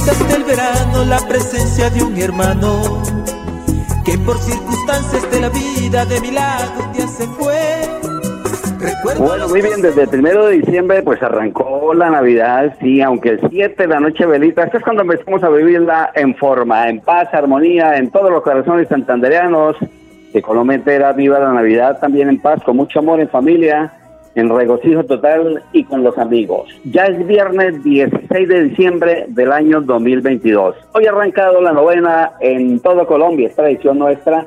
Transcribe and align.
Brisas 0.00 0.32
del 0.32 0.44
verano 0.44 1.04
la 1.04 1.18
presencia 1.28 1.90
de 1.90 2.02
un 2.02 2.16
hermano 2.16 3.02
que 4.04 4.16
por 4.18 4.38
circunstancias 4.38 5.30
de 5.30 5.40
la 5.40 5.48
vida 5.50 6.06
de 6.06 6.20
mi 6.20 6.30
lado 6.30 6.90
ya 6.94 7.06
se 7.06 7.26
fue. 7.26 7.58
Bueno, 9.18 9.48
muy 9.48 9.60
bien, 9.60 9.82
desde 9.82 10.02
el 10.02 10.08
primero 10.08 10.46
de 10.46 10.58
diciembre 10.58 11.02
pues 11.02 11.22
arrancó 11.22 11.92
la 11.92 12.08
Navidad, 12.08 12.74
sí, 12.80 13.02
aunque 13.02 13.30
el 13.30 13.40
7 13.50 13.74
de 13.82 13.88
la 13.88 14.00
noche 14.00 14.24
velita, 14.24 14.64
esto 14.64 14.78
es 14.78 14.84
cuando 14.84 15.02
empezamos 15.02 15.42
a 15.42 15.50
vivirla 15.50 16.10
en 16.14 16.34
forma, 16.34 16.88
en 16.88 17.00
paz, 17.00 17.28
armonía, 17.32 17.96
en 17.96 18.10
todos 18.10 18.30
los 18.30 18.42
corazones 18.42 18.88
santandereanos, 18.88 19.76
que 20.32 20.40
Colombia 20.40 20.76
entera 20.76 21.12
viva 21.12 21.38
la 21.38 21.52
Navidad 21.52 21.98
también 22.00 22.30
en 22.30 22.40
paz, 22.40 22.62
con 22.62 22.76
mucho 22.76 23.00
amor 23.00 23.20
en 23.20 23.28
familia, 23.28 23.92
en 24.34 24.48
regocijo 24.48 25.04
total 25.04 25.62
y 25.72 25.84
con 25.84 26.02
los 26.02 26.16
amigos. 26.18 26.68
Ya 26.84 27.06
es 27.06 27.26
viernes 27.26 27.82
16 27.82 28.48
de 28.48 28.62
diciembre 28.64 29.24
del 29.28 29.52
año 29.52 29.80
2022. 29.80 30.76
Hoy 30.94 31.06
arrancado 31.06 31.60
la 31.60 31.72
novena 31.72 32.32
en 32.40 32.80
todo 32.80 33.06
Colombia, 33.06 33.48
es 33.48 33.56
tradición 33.56 33.98
nuestra, 33.98 34.46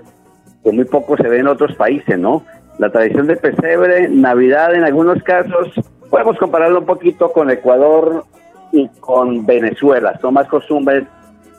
que 0.63 0.71
muy 0.71 0.85
poco 0.85 1.17
se 1.17 1.27
ve 1.27 1.39
en 1.39 1.47
otros 1.47 1.75
países, 1.75 2.17
¿no? 2.17 2.43
la 2.77 2.91
tradición 2.91 3.27
de 3.27 3.35
pesebre, 3.35 4.09
Navidad 4.09 4.73
en 4.73 4.83
algunos 4.83 5.21
casos, 5.23 5.69
podemos 6.09 6.37
compararlo 6.37 6.79
un 6.79 6.85
poquito 6.85 7.31
con 7.31 7.49
Ecuador 7.49 8.25
y 8.71 8.87
con 8.99 9.45
Venezuela, 9.45 10.17
son 10.19 10.33
más 10.33 10.47
costumbres 10.47 11.03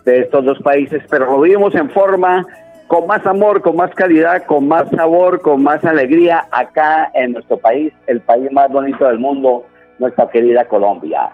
de 0.04 0.20
estos 0.20 0.44
dos 0.44 0.58
países, 0.60 1.02
pero 1.08 1.26
lo 1.26 1.40
vivimos 1.40 1.74
en 1.74 1.88
forma 1.90 2.44
con 2.94 3.08
más 3.08 3.26
amor, 3.26 3.60
con 3.60 3.74
más 3.74 3.92
calidad, 3.96 4.44
con 4.46 4.68
más 4.68 4.88
sabor, 4.90 5.40
con 5.40 5.64
más 5.64 5.84
alegría 5.84 6.46
acá 6.52 7.10
en 7.14 7.32
nuestro 7.32 7.56
país, 7.56 7.92
el 8.06 8.20
país 8.20 8.52
más 8.52 8.70
bonito 8.70 9.04
del 9.08 9.18
mundo, 9.18 9.66
nuestra 9.98 10.30
querida 10.30 10.64
Colombia. 10.66 11.28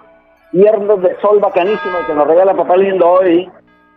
Viernes 0.52 1.02
de 1.02 1.14
sol 1.20 1.38
bacanísimo 1.38 1.98
que 2.06 2.14
nos 2.14 2.26
regala 2.26 2.54
Papá 2.54 2.78
Lindo 2.78 3.06
hoy, 3.06 3.50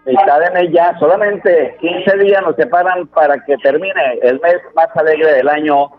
mitad 0.06 0.42
de 0.42 0.52
mes 0.52 0.74
ya, 0.74 0.94
solamente 1.00 1.78
15 1.80 2.18
días 2.18 2.42
nos 2.42 2.58
separan 2.58 3.08
para 3.08 3.40
que 3.46 3.56
termine 3.60 4.20
el 4.22 4.42
mes 4.42 4.58
más 4.76 4.90
alegre 4.98 5.32
del 5.32 5.48
año, 5.48 5.90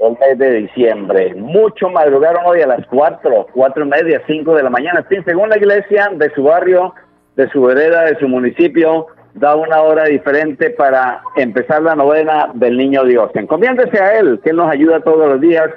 el 0.00 0.18
mes 0.18 0.38
de 0.38 0.54
diciembre. 0.54 1.36
Mucho 1.36 1.88
madrugaron 1.88 2.46
hoy 2.46 2.62
a 2.62 2.66
las 2.66 2.84
4, 2.88 3.46
4 3.54 3.84
y 3.84 3.88
media, 3.88 4.20
5 4.26 4.56
de 4.56 4.62
la 4.64 4.70
mañana. 4.70 5.06
Según 5.24 5.50
la 5.50 5.56
iglesia 5.56 6.10
de 6.14 6.30
su 6.34 6.42
barrio, 6.42 6.92
de 7.36 7.48
su 7.50 7.62
vereda, 7.62 8.06
de 8.06 8.18
su 8.18 8.26
municipio, 8.26 9.06
da 9.34 9.56
una 9.56 9.82
hora 9.82 10.04
diferente 10.04 10.70
para 10.70 11.22
empezar 11.36 11.82
la 11.82 11.94
novena 11.94 12.50
del 12.54 12.76
Niño 12.76 13.04
Dios. 13.04 13.30
Encomiéndese 13.34 13.98
a 14.00 14.18
Él, 14.18 14.40
que 14.42 14.50
Él 14.50 14.56
nos 14.56 14.70
ayuda 14.70 15.00
todos 15.00 15.28
los 15.28 15.40
días 15.40 15.70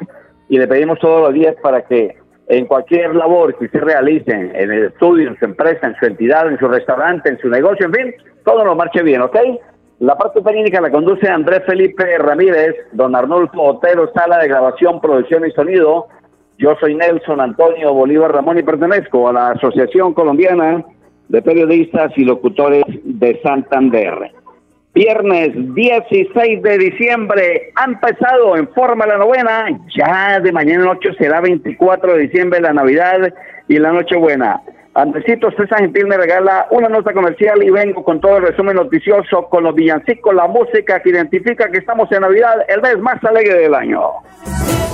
y 0.50 0.58
le 0.58 0.68
pedimos 0.68 1.00
todos 1.00 1.22
los 1.22 1.34
días 1.34 1.56
para 1.62 1.82
que 1.84 2.16
en 2.48 2.66
cualquier 2.68 3.16
labor 3.16 3.58
que 3.58 3.68
se 3.70 3.80
realice, 3.80 4.32
en 4.32 4.72
el 4.72 4.86
estudio, 4.86 5.30
en 5.30 5.40
su 5.40 5.46
empresa, 5.46 5.88
en 5.88 5.96
su 5.96 6.06
entidad, 6.06 6.48
en 6.48 6.60
su 6.60 6.68
restaurante, 6.68 7.30
en 7.30 7.40
su 7.40 7.50
negocio, 7.50 7.88
en 7.88 7.94
fin, 7.94 8.14
todo 8.44 8.64
nos 8.64 8.76
marche 8.76 9.02
bien, 9.02 9.22
¿ok? 9.22 9.38
La 10.00 10.18
parte 10.18 10.42
técnica 10.42 10.82
la 10.82 10.92
conduce 10.92 11.28
Andrés 11.28 11.64
Felipe 11.66 12.18
Ramírez, 12.18 12.76
don 12.92 13.16
Arnulfo 13.16 13.62
Otero, 13.62 14.12
sala 14.14 14.40
de 14.40 14.50
grabación, 14.50 15.00
producción 15.00 15.48
y 15.48 15.52
sonido. 15.52 16.08
Yo 16.58 16.76
soy 16.80 16.96
Nelson 16.96 17.40
Antonio 17.40 17.94
Bolívar 17.94 18.34
Ramón 18.34 18.60
y 18.60 18.64
pertenezco 18.64 19.30
a 19.30 19.34
la 19.34 19.50
Asociación 19.52 20.14
Colombiana 20.14 20.84
de 21.30 21.42
Periodistas 21.42 22.12
y 22.16 22.26
Locutores 22.26 22.84
de 23.04 23.40
Santander. 23.42 24.32
Viernes 24.94 25.52
16 25.76 26.62
de 26.62 26.78
diciembre 26.78 27.74
ha 27.76 27.84
empezado 27.84 28.56
en 28.56 28.68
forma 28.70 29.06
la 29.06 29.18
novena. 29.18 29.68
Ya 29.94 30.40
de 30.40 30.52
mañana 30.54 30.86
noche 30.86 31.10
será 31.18 31.42
24 31.42 32.14
de 32.14 32.20
diciembre 32.20 32.62
la 32.62 32.72
Navidad 32.72 33.34
y 33.68 33.78
la 33.78 33.92
Nochebuena. 33.92 34.62
Andresito 34.96 35.52
César 35.52 35.80
Gentil 35.80 36.08
me 36.08 36.16
regala 36.16 36.68
una 36.72 36.88
nota 36.88 37.12
comercial 37.12 37.62
y 37.62 37.70
vengo 37.70 38.02
con 38.02 38.22
todo 38.22 38.38
el 38.38 38.44
resumen 38.44 38.78
noticioso 38.78 39.50
con 39.50 39.66
los 39.66 39.76
villancicos, 39.76 40.34
la 40.34 40.48
música 40.48 41.02
que 41.02 41.10
identifica 41.10 41.70
que 41.70 41.80
estamos 41.80 42.10
en 42.14 42.22
Navidad, 42.22 42.64
el 42.70 42.82
mes 42.82 42.98
más 43.00 43.22
alegre 43.26 43.56
del 43.56 43.74
año. 43.74 44.00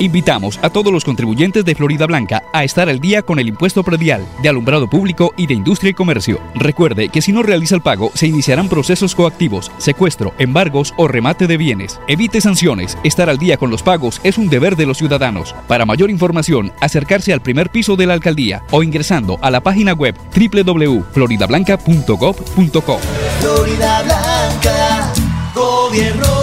Invitamos 0.02 0.58
a 0.64 0.72
todos 0.72 0.92
los 0.92 1.06
contribuyentes 1.06 1.64
de 1.64 1.76
Florida 1.76 2.08
Blanca 2.08 2.42
a 2.54 2.64
estar 2.64 2.90
al 2.90 3.00
día 3.00 3.22
con 3.22 3.38
el 3.38 3.48
impuesto 3.48 3.84
predial, 3.84 4.26
de 4.42 4.50
alumbrado 4.50 4.90
público 4.90 5.32
y 5.38 5.46
de 5.46 5.54
industria 5.54 5.92
y 5.92 5.94
comercio. 5.94 6.40
Recuerde 6.56 7.10
que 7.10 7.22
si 7.22 7.32
no 7.32 7.44
realiza 7.44 7.76
el 7.76 7.84
pago, 7.84 8.10
se 8.16 8.26
iniciarán 8.26 8.68
procesos 8.68 9.14
coactivos, 9.14 9.72
secuestro, 9.78 10.34
embargos 10.40 10.96
o 10.98 11.08
remate 11.08 11.46
de 11.46 11.56
bienes. 11.56 12.00
Evite 12.08 12.42
sanciones. 12.42 12.98
Estar 13.04 13.30
al 13.30 13.38
día 13.38 13.58
con 13.58 13.70
los 13.70 13.84
pagos 13.84 14.20
es 14.24 14.40
un 14.40 14.50
deber 14.50 14.76
de 14.76 14.88
los 14.88 14.98
ciudadanos. 14.98 15.54
Para 15.68 15.86
mayor 15.86 16.10
información, 16.10 16.72
acercarse 16.82 17.32
al 17.32 17.42
primer 17.42 17.70
piso 17.70 17.96
de 17.96 18.08
la 18.08 18.14
alcaldía 18.16 18.64
o 18.72 18.82
ingresando 18.82 19.38
a 19.44 19.52
la 19.52 19.62
página 19.62 19.91
web 19.94 20.16
www.floridablanca.gov.co. 20.34 23.00
Florida 23.40 24.04
Blanca, 24.04 25.14
gobierno 25.54 26.41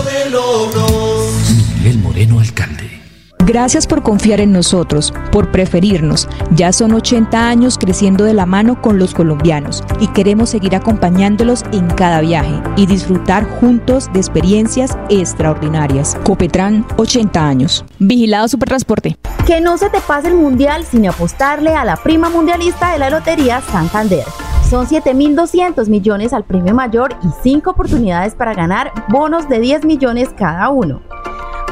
Gracias 3.49 3.87
por 3.87 4.03
confiar 4.03 4.41
en 4.41 4.53
nosotros, 4.53 5.11
por 5.33 5.51
preferirnos. 5.51 6.29
Ya 6.51 6.71
son 6.71 6.93
80 6.93 7.49
años 7.49 7.79
creciendo 7.79 8.25
de 8.25 8.35
la 8.35 8.45
mano 8.45 8.83
con 8.83 8.99
los 8.99 9.15
colombianos 9.15 9.83
y 10.01 10.09
queremos 10.09 10.51
seguir 10.51 10.77
acompañándolos 10.77 11.65
en 11.73 11.87
cada 11.87 12.21
viaje 12.21 12.61
y 12.77 12.85
disfrutar 12.85 13.49
juntos 13.49 14.13
de 14.13 14.19
experiencias 14.19 14.99
extraordinarias. 15.09 16.15
Copetran, 16.25 16.85
80 16.99 17.49
años. 17.49 17.87
Vigilado 17.99 18.49
Supertransporte. 18.49 19.17
Que 19.47 19.63
no 19.63 19.79
se 19.79 19.89
te 19.89 20.01
pase 20.01 20.29
el 20.29 20.35
mundial 20.35 20.85
sin 20.85 21.09
apostarle 21.09 21.75
a 21.75 21.87
la 21.87 21.97
prima 21.97 22.29
mundialista 22.29 22.93
de 22.93 22.99
la 22.99 23.09
Lotería 23.09 23.63
Santander. 23.63 24.25
Son 24.69 24.87
7.200 24.87 25.89
millones 25.89 26.35
al 26.35 26.45
premio 26.45 26.75
mayor 26.75 27.17
y 27.23 27.29
5 27.43 27.71
oportunidades 27.71 28.35
para 28.35 28.53
ganar 28.53 28.93
bonos 29.09 29.49
de 29.49 29.59
10 29.59 29.87
millones 29.87 30.29
cada 30.37 30.69
uno. 30.69 31.01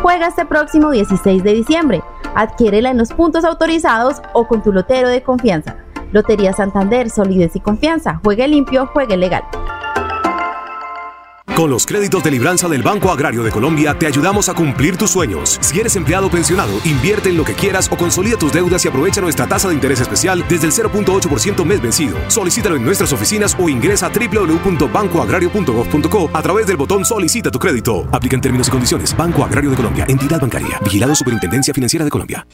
Juega 0.03 0.29
este 0.29 0.45
próximo 0.45 0.91
16 0.91 1.43
de 1.43 1.53
diciembre. 1.55 2.03
Adquiérela 2.35 2.91
en 2.91 2.99
los 2.99 3.13
puntos 3.13 3.45
autorizados 3.45 4.21
o 4.35 4.47
con 4.47 4.63
tu 4.63 4.73
lotero 4.73 5.09
de 5.09 5.23
confianza. 5.23 5.77
Lotería 6.13 6.53
Santander, 6.53 7.11
solidez 7.11 7.57
y 7.57 7.61
confianza. 7.61 8.21
Juegue 8.23 8.47
limpio, 8.47 8.87
juegue 8.87 9.17
legal. 9.17 9.43
Con 11.57 11.71
los 11.71 11.87
créditos 11.87 12.23
de 12.23 12.31
libranza 12.31 12.69
del 12.69 12.83
Banco 12.83 13.11
Agrario 13.11 13.43
de 13.43 13.51
Colombia 13.51 13.99
te 13.99 14.07
ayudamos 14.07 14.51
a 14.51 14.55
cumplir 14.55 14.99
tus 14.99 15.13
sueños. 15.13 15.59
Si 15.63 15.81
eres 15.81 15.97
empleado 15.97 16.31
pensionado, 16.31 16.79
invierte 16.85 17.31
en 17.31 17.39
lo 17.39 17.47
que 17.47 17.55
quieras 17.55 17.91
o 17.91 17.97
consolida 17.97 18.37
tus 18.37 18.53
deudas 18.53 18.85
y 18.85 18.89
aprovecha 18.89 19.23
nuestra 19.23 19.47
tasa 19.47 19.69
de 19.69 19.75
interés 19.75 20.03
especial 20.03 20.45
desde 20.51 20.67
el 20.67 20.75
0.8% 20.75 21.65
mes 21.65 21.81
vencido. 21.81 22.19
Solicítalo 22.29 22.77
en 22.77 22.85
nuestras 22.85 23.11
oficinas 23.15 23.57
o 23.59 23.71
ingresa 23.71 24.09
a 24.09 24.11
www.bancoagrario.gov.co 24.11 26.31
a 26.31 26.43
través 26.43 26.67
del 26.67 26.77
botón 26.77 27.07
Solicita 27.07 27.51
tu 27.51 27.59
crédito. 27.59 28.07
Aplica 28.13 28.37
en 28.37 28.43
términos 28.43 28.69
y 28.69 28.71
condiciones. 28.71 29.17
Banco 29.17 29.43
Agrario 29.43 29.71
de 29.71 29.77
Colombia, 29.77 30.05
entidad 30.11 30.39
bancaria. 30.39 30.79
Vigilado 30.85 31.15
Superintendencia 31.15 31.73
Financiera 31.73 32.05
de 32.05 32.11
Colombia. 32.11 32.47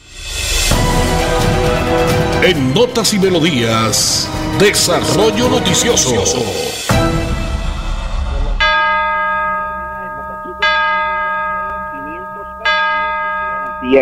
En 2.41 2.73
Notas 2.73 3.13
y 3.13 3.19
Melodías, 3.19 4.29
Desarrollo 4.59 5.49
Noticioso. 5.49 6.23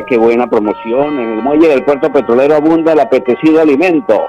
Qué 0.07 0.18
buena 0.18 0.48
promoción. 0.48 1.19
En 1.19 1.33
el 1.33 1.42
muelle 1.42 1.68
del 1.68 1.83
puerto 1.83 2.12
petrolero 2.12 2.56
abunda 2.56 2.94
el 2.94 3.00
apetecido 3.00 3.62
alimento. 3.62 4.22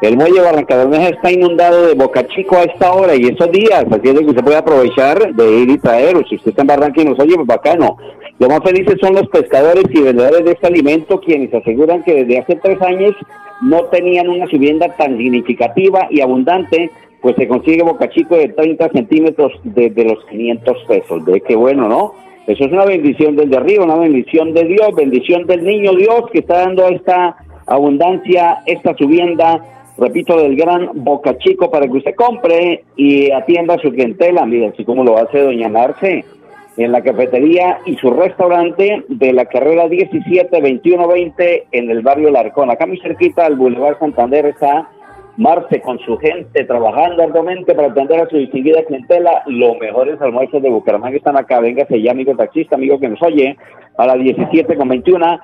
El 0.00 0.16
muelle 0.16 0.40
Barrancabermeja 0.40 1.08
está 1.08 1.32
inundado 1.32 1.88
de 1.88 1.94
boca 1.94 2.26
chico 2.28 2.56
a 2.56 2.62
esta 2.62 2.92
hora 2.92 3.14
y 3.16 3.24
esos 3.24 3.50
días, 3.50 3.84
así 3.90 4.08
es 4.08 4.18
que 4.18 4.24
usted 4.24 4.44
puede 4.44 4.56
aprovechar 4.56 5.34
de 5.34 5.50
ir 5.58 5.70
y 5.70 5.78
traer, 5.78 6.16
o 6.16 6.24
si 6.26 6.36
usted 6.36 6.50
está 6.50 6.62
en 6.62 6.68
Barranca 6.68 7.02
y 7.02 7.04
nos 7.04 7.18
oye, 7.18 7.34
pues 7.34 7.46
bacano. 7.46 7.96
Los 8.38 8.48
más 8.48 8.60
felices 8.62 8.94
son 9.00 9.14
los 9.14 9.28
pescadores 9.28 9.84
y 9.90 10.00
vendedores 10.00 10.44
de 10.44 10.52
este 10.52 10.68
alimento, 10.68 11.20
quienes 11.20 11.52
aseguran 11.52 12.02
que 12.02 12.24
desde 12.24 12.38
hace 12.38 12.56
tres 12.56 12.80
años 12.80 13.14
no 13.62 13.84
tenían 13.86 14.28
una 14.28 14.46
subienda 14.46 14.94
tan 14.96 15.18
significativa 15.18 16.06
y 16.10 16.20
abundante, 16.20 16.90
pues 17.20 17.34
se 17.36 17.48
consigue 17.48 17.82
boca 17.82 18.08
chico 18.08 18.36
de 18.36 18.48
30 18.48 18.88
centímetros 18.90 19.52
desde 19.64 20.04
los 20.04 20.24
500 20.26 20.84
pesos. 20.88 21.24
De 21.26 21.40
qué 21.42 21.56
bueno, 21.56 21.88
¿no? 21.88 22.29
Eso 22.50 22.64
es 22.64 22.72
una 22.72 22.84
bendición 22.84 23.36
desde 23.36 23.56
arriba, 23.56 23.84
una 23.84 23.94
bendición 23.94 24.52
de 24.52 24.64
Dios, 24.64 24.92
bendición 24.96 25.46
del 25.46 25.62
niño 25.62 25.92
Dios 25.92 26.24
que 26.32 26.40
está 26.40 26.64
dando 26.64 26.88
esta 26.88 27.36
abundancia, 27.64 28.58
esta 28.66 28.92
subienda, 28.96 29.64
repito, 29.96 30.36
del 30.36 30.56
gran 30.56 30.90
Boca 30.94 31.38
Chico 31.38 31.70
para 31.70 31.86
que 31.86 31.98
usted 31.98 32.16
compre 32.16 32.82
y 32.96 33.30
atienda 33.30 33.78
su 33.78 33.92
clientela. 33.92 34.44
Mira, 34.46 34.70
así 34.70 34.84
como 34.84 35.04
lo 35.04 35.16
hace 35.16 35.38
Doña 35.38 35.68
Marce 35.68 36.24
en 36.76 36.90
la 36.90 37.02
cafetería 37.02 37.78
y 37.86 37.94
su 37.98 38.10
restaurante 38.10 39.04
de 39.06 39.32
la 39.32 39.44
carrera 39.44 39.86
17-21-20 39.86 41.66
en 41.70 41.88
el 41.88 42.02
barrio 42.02 42.30
Larcón. 42.30 42.68
Acá 42.72 42.84
muy 42.84 42.98
cerquita 42.98 43.46
al 43.46 43.54
Boulevard 43.54 44.00
Santander 44.00 44.46
está 44.46 44.88
Marce 45.36 45.80
con 45.80 45.98
su 46.00 46.18
gente 46.18 46.64
trabajando 46.64 47.22
arduamente 47.22 47.74
para 47.74 47.88
atender 47.88 48.20
a 48.20 48.28
su 48.28 48.36
distinguida 48.36 48.84
clientela. 48.84 49.42
Los 49.46 49.78
mejores 49.78 50.20
almuerzos 50.20 50.62
de 50.62 50.68
Bucaramanga 50.70 51.16
están 51.16 51.36
acá. 51.36 51.60
Véngase 51.60 52.02
ya, 52.02 52.12
amigo 52.12 52.36
taxista, 52.36 52.76
amigo 52.76 53.00
que 53.00 53.08
nos 53.08 53.20
oye, 53.22 53.56
a 53.96 54.06
las 54.06 54.18
17 54.18 54.76
con 54.76 54.88
21. 54.88 55.40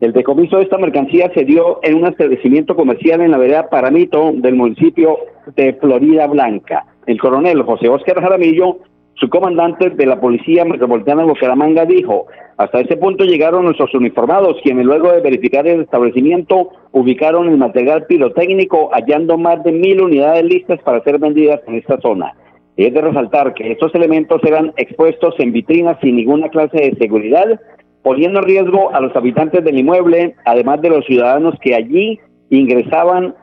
El 0.00 0.12
decomiso 0.12 0.56
de 0.56 0.64
esta 0.64 0.78
mercancía 0.78 1.30
se 1.32 1.44
dio 1.44 1.78
en 1.82 1.94
un 1.94 2.06
establecimiento 2.06 2.74
comercial 2.74 3.20
en 3.20 3.30
la 3.30 3.38
vereda 3.38 3.70
Paramito 3.70 4.32
del 4.34 4.54
municipio 4.54 5.16
de 5.54 5.74
Florida 5.74 6.26
Blanca. 6.26 6.84
El 7.06 7.20
coronel 7.20 7.62
José 7.62 7.88
Óscar 7.88 8.20
Jaramillo, 8.20 8.78
su 9.14 9.28
comandante 9.28 9.90
de 9.90 10.06
la 10.06 10.20
Policía 10.20 10.64
Metropolitana 10.64 11.22
de 11.22 11.28
Bucaramanga, 11.28 11.84
dijo, 11.84 12.26
hasta 12.56 12.80
ese 12.80 12.96
punto 12.96 13.24
llegaron 13.24 13.64
nuestros 13.64 13.94
uniformados, 13.94 14.56
quienes 14.62 14.84
luego 14.84 15.12
de 15.12 15.20
verificar 15.20 15.66
el 15.66 15.82
establecimiento 15.82 16.70
ubicaron 16.92 17.48
el 17.48 17.56
material 17.56 18.06
pirotécnico, 18.06 18.90
hallando 18.92 19.38
más 19.38 19.62
de 19.64 19.72
mil 19.72 20.00
unidades 20.00 20.44
listas 20.44 20.80
para 20.82 21.02
ser 21.02 21.18
vendidas 21.18 21.60
en 21.66 21.76
esta 21.76 22.00
zona. 22.00 22.34
Es 22.76 22.92
de 22.92 23.00
resaltar 23.00 23.54
que 23.54 23.70
estos 23.70 23.94
elementos 23.94 24.42
eran 24.44 24.72
expuestos 24.76 25.34
en 25.38 25.52
vitrinas 25.52 25.96
sin 26.00 26.16
ninguna 26.16 26.48
clase 26.48 26.76
de 26.76 26.96
seguridad, 26.96 27.60
poniendo 28.02 28.40
en 28.40 28.46
riesgo 28.46 28.92
a 28.94 29.00
los 29.00 29.14
habitantes 29.14 29.64
del 29.64 29.78
inmueble, 29.78 30.34
además 30.44 30.80
de 30.82 30.90
los 30.90 31.06
ciudadanos 31.06 31.54
que 31.60 31.74
allí 31.74 32.18
ingresaban 32.50 33.34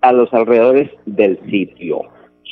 a 0.00 0.12
los 0.12 0.32
alrededores 0.32 0.90
del 1.06 1.38
sitio. 1.50 2.02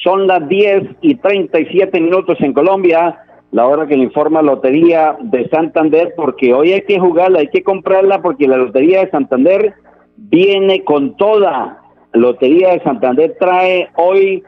Son 0.02 0.26
las 0.26 0.48
10 0.48 0.84
y 1.00 1.16
37 1.16 2.00
minutos 2.00 2.38
en 2.40 2.52
Colombia, 2.52 3.18
la 3.50 3.66
hora 3.66 3.86
que 3.86 3.96
le 3.96 4.04
informa 4.04 4.42
Lotería 4.42 5.16
de 5.20 5.48
Santander, 5.48 6.12
porque 6.16 6.52
hoy 6.52 6.72
hay 6.72 6.82
que 6.82 7.00
jugarla, 7.00 7.40
hay 7.40 7.48
que 7.48 7.62
comprarla, 7.62 8.20
porque 8.20 8.46
la 8.46 8.58
Lotería 8.58 9.00
de 9.00 9.10
Santander 9.10 9.74
viene 10.16 10.84
con 10.84 11.16
toda. 11.16 11.82
Lotería 12.12 12.72
de 12.72 12.82
Santander 12.82 13.36
trae 13.38 13.88
hoy 13.96 14.42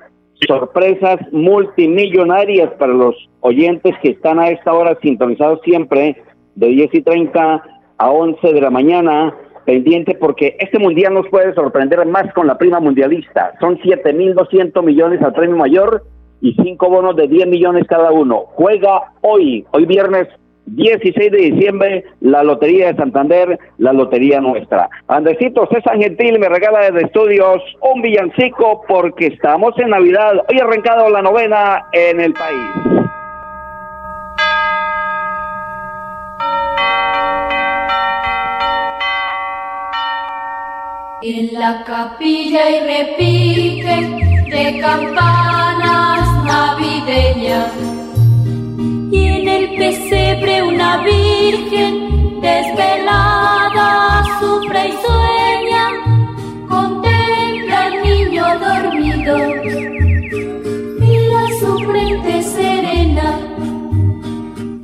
sorpresas 0.47 1.19
multimillonarias 1.32 2.70
para 2.79 2.93
los 2.93 3.14
oyentes 3.41 3.94
que 4.02 4.11
están 4.11 4.38
a 4.38 4.49
esta 4.49 4.73
hora 4.73 4.97
sintonizados 5.02 5.61
siempre 5.62 6.17
de 6.55 6.67
10 6.69 6.94
y 6.94 7.02
30 7.02 7.62
a 7.99 8.11
11 8.11 8.52
de 8.52 8.61
la 8.61 8.70
mañana, 8.70 9.35
pendiente 9.71 10.17
porque 10.17 10.57
este 10.59 10.81
mundial 10.81 11.15
nos 11.15 11.29
puede 11.29 11.55
sorprender 11.55 12.05
más 12.05 12.33
con 12.35 12.49
la 12.49 12.59
prima 12.59 12.81
mundialista. 12.81 13.53
Son 13.61 13.79
7.200 13.79 14.83
millones 14.83 15.23
al 15.23 15.33
premio 15.33 15.57
mayor 15.57 16.03
y 16.41 16.55
5 16.55 16.89
bonos 16.89 17.15
de 17.15 17.29
10 17.29 17.47
millones 17.47 17.87
cada 17.89 18.11
uno. 18.11 18.47
Juega 18.57 19.13
hoy, 19.21 19.65
hoy 19.71 19.87
viernes 19.87 20.27
16 20.67 21.31
de 21.31 21.39
diciembre, 21.39 22.05
la 22.21 22.43
Lotería 22.43 22.89
de 22.89 22.97
Santander, 22.97 23.61
la 23.79 23.93
Lotería 23.93 24.41
Nuestra. 24.41 24.89
Andresito 25.07 25.69
César 25.71 25.97
Gentil 25.99 26.41
me 26.41 26.49
regala 26.49 26.91
desde 26.91 27.07
estudios 27.07 27.63
un 27.81 28.03
villancico 28.03 28.83
porque 28.89 29.29
estamos 29.29 29.73
en 29.79 29.91
Navidad. 29.91 30.33
Hoy 30.49 30.59
arrancado 30.59 31.09
la 31.11 31.23
novena 31.23 31.87
en 31.93 32.21
el 32.21 32.33
país. 32.33 33.01
En 41.23 41.53
la 41.53 41.85
capilla 41.85 42.71
y 42.71 42.81
repique 42.81 43.97
de 44.51 44.81
campanas 44.81 46.45
navideñas. 46.45 47.73
El 49.13 49.77
pesebre 49.77 50.63
una 50.63 51.03
virgen 51.03 52.41
desvelada 52.41 54.25
sufre 54.41 54.89
y 54.89 54.93
sueña, 55.05 55.85
contempla 56.67 57.79
al 57.85 57.95
niño 58.03 58.45
dormido, 58.59 59.37
mira 61.01 61.43
su 61.61 61.79
frente 61.81 62.43
serena. 62.43 63.39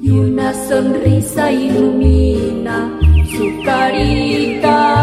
Y 0.02 0.10
una 0.10 0.52
sonrisa 0.52 1.50
ilumina 1.50 2.90
su 3.30 3.62
carita 3.64 4.95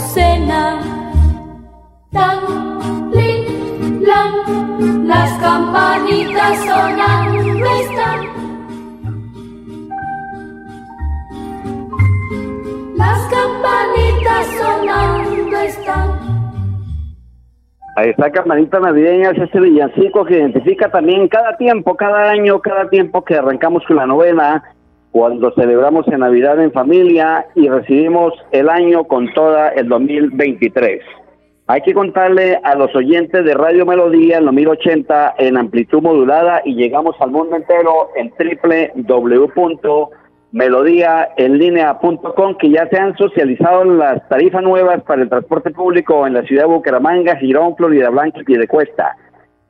azucena. 0.00 0.80
Tan, 2.12 3.10
lin, 3.12 4.02
lan, 4.02 5.06
las 5.06 5.32
campanitas 5.38 6.58
sonando 6.64 7.66
están 7.82 8.40
campanitas 13.30 14.46
sonando 14.58 15.58
están. 15.58 16.30
Ahí 17.96 18.10
está 18.10 18.30
Campanita 18.30 18.80
Navideña, 18.80 19.30
es 19.30 19.38
ese 19.38 19.60
villancico 19.60 20.24
que 20.24 20.38
identifica 20.38 20.90
también 20.90 21.28
cada 21.28 21.56
tiempo, 21.56 21.96
cada 21.96 22.30
año, 22.30 22.60
cada 22.60 22.88
tiempo 22.88 23.24
que 23.24 23.36
arrancamos 23.36 23.84
con 23.86 23.96
la 23.96 24.06
novena, 24.06 24.62
cuando 25.12 25.52
celebramos 25.52 26.06
en 26.08 26.20
Navidad 26.20 26.62
en 26.62 26.72
familia 26.72 27.46
y 27.54 27.68
recibimos 27.68 28.32
el 28.52 28.68
año 28.68 29.04
con 29.04 29.32
toda 29.32 29.68
el 29.70 29.88
2023. 29.88 31.02
Hay 31.66 31.82
que 31.82 31.94
contarle 31.94 32.58
a 32.64 32.74
los 32.74 32.94
oyentes 32.96 33.44
de 33.44 33.54
Radio 33.54 33.86
Melodía 33.86 34.38
en 34.38 34.46
los 34.46 34.54
1080 34.54 35.34
en 35.38 35.56
amplitud 35.56 36.02
modulada 36.02 36.62
y 36.64 36.74
llegamos 36.74 37.14
al 37.20 37.30
mundo 37.30 37.56
entero 37.56 38.10
en 38.16 38.32
www 39.06 40.08
melodía 40.52 41.28
en 41.36 41.58
línea.com 41.58 42.56
que 42.58 42.70
ya 42.70 42.88
se 42.88 42.98
han 42.98 43.16
socializado 43.16 43.84
las 43.84 44.26
tarifas 44.28 44.62
nuevas 44.62 45.02
para 45.02 45.22
el 45.22 45.28
transporte 45.28 45.70
público 45.70 46.26
en 46.26 46.34
la 46.34 46.42
ciudad 46.42 46.64
de 46.64 46.70
Bucaramanga, 46.70 47.36
Girón, 47.36 47.76
Florida 47.76 48.10
Blanca 48.10 48.40
y 48.40 48.44
Piedecuesta. 48.44 49.16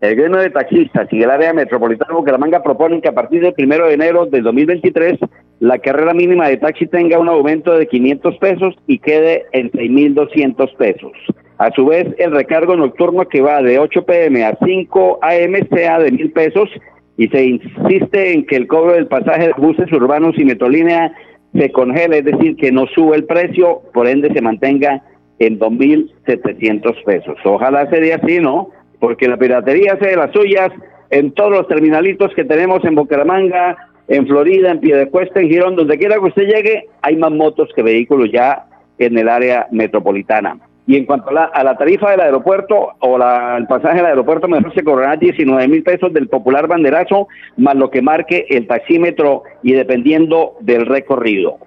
El 0.00 0.16
gremio 0.16 0.38
de 0.38 0.48
taxistas 0.48 1.08
y 1.12 1.22
el 1.22 1.30
área 1.30 1.52
metropolitana 1.52 2.12
de 2.12 2.18
Bucaramanga 2.18 2.62
proponen 2.62 3.02
que 3.02 3.08
a 3.08 3.14
partir 3.14 3.42
del 3.42 3.52
primero 3.52 3.86
de 3.86 3.94
enero 3.94 4.24
del 4.24 4.42
2023 4.42 5.18
la 5.58 5.78
carrera 5.78 6.14
mínima 6.14 6.48
de 6.48 6.56
taxi 6.56 6.86
tenga 6.86 7.18
un 7.18 7.28
aumento 7.28 7.76
de 7.76 7.86
500 7.86 8.38
pesos 8.38 8.74
y 8.86 8.98
quede 8.98 9.44
en 9.52 9.70
6.200 9.70 10.74
pesos. 10.76 11.12
A 11.58 11.70
su 11.72 11.84
vez, 11.84 12.06
el 12.16 12.32
recargo 12.32 12.74
nocturno 12.76 13.28
que 13.28 13.42
va 13.42 13.60
de 13.60 13.78
8 13.78 14.06
pm 14.06 14.42
a 14.42 14.56
5 14.64 15.18
am 15.20 15.68
sea 15.70 15.98
de 15.98 16.12
mil 16.12 16.32
pesos 16.32 16.70
y 17.18 17.28
se 17.28 17.44
insiste 17.44 18.32
en 18.32 18.46
que 18.46 18.56
el 18.56 18.66
cobro 18.66 18.94
del 18.94 19.06
pasaje 19.06 19.48
de 19.48 19.52
buses 19.58 19.92
urbanos 19.92 20.34
y 20.38 20.46
metrolínea 20.46 21.12
se 21.52 21.70
congele, 21.70 22.20
es 22.20 22.24
decir, 22.24 22.56
que 22.56 22.72
no 22.72 22.86
sube 22.86 23.16
el 23.16 23.24
precio, 23.24 23.82
por 23.92 24.06
ende 24.06 24.32
se 24.32 24.40
mantenga 24.40 25.02
en 25.38 25.58
2.700 25.58 27.04
pesos. 27.04 27.36
Ojalá 27.44 27.90
sería 27.90 28.16
así, 28.16 28.38
¿no? 28.38 28.70
Porque 29.00 29.26
la 29.26 29.36
piratería 29.36 29.94
hace 29.94 30.10
de 30.10 30.16
las 30.16 30.32
suyas 30.32 30.70
en 31.10 31.32
todos 31.32 31.50
los 31.50 31.68
terminalitos 31.68 32.32
que 32.34 32.44
tenemos 32.44 32.84
en 32.84 32.94
Bucaramanga, 32.94 33.76
en 34.06 34.26
Florida, 34.26 34.70
en 34.70 34.80
Piedecuesta, 34.80 35.40
en 35.40 35.48
Girón, 35.48 35.76
donde 35.76 35.98
quiera 35.98 36.16
que 36.16 36.26
usted 36.26 36.46
llegue, 36.46 36.86
hay 37.02 37.16
más 37.16 37.32
motos 37.32 37.68
que 37.74 37.82
vehículos 37.82 38.30
ya 38.32 38.66
en 38.98 39.16
el 39.18 39.28
área 39.28 39.66
metropolitana. 39.70 40.58
y 40.86 40.96
en 40.96 41.04
cuanto 41.04 41.30
a 41.30 41.62
la, 41.62 41.76
tarifa 41.76 42.10
del 42.10 42.20
aeropuerto 42.20 42.94
o 42.98 43.16
el 43.16 43.66
pasaje 43.68 43.98
del 43.98 44.06
aeropuerto, 44.06 44.48
mejor 44.48 44.74
se 44.74 44.82
cobrará 44.82 45.14
19 45.16 45.68
mil 45.68 45.84
pesos 45.84 46.12
del 46.12 46.28
popular 46.28 46.66
banderazo, 46.66 47.28
más 47.56 47.76
lo 47.76 47.90
que 47.90 48.02
marque 48.02 48.46
el 48.48 48.66
taxímetro 48.66 49.44
y 49.62 49.72
dependiendo 49.72 50.56
del 50.60 50.86
recorrido. 50.86 51.58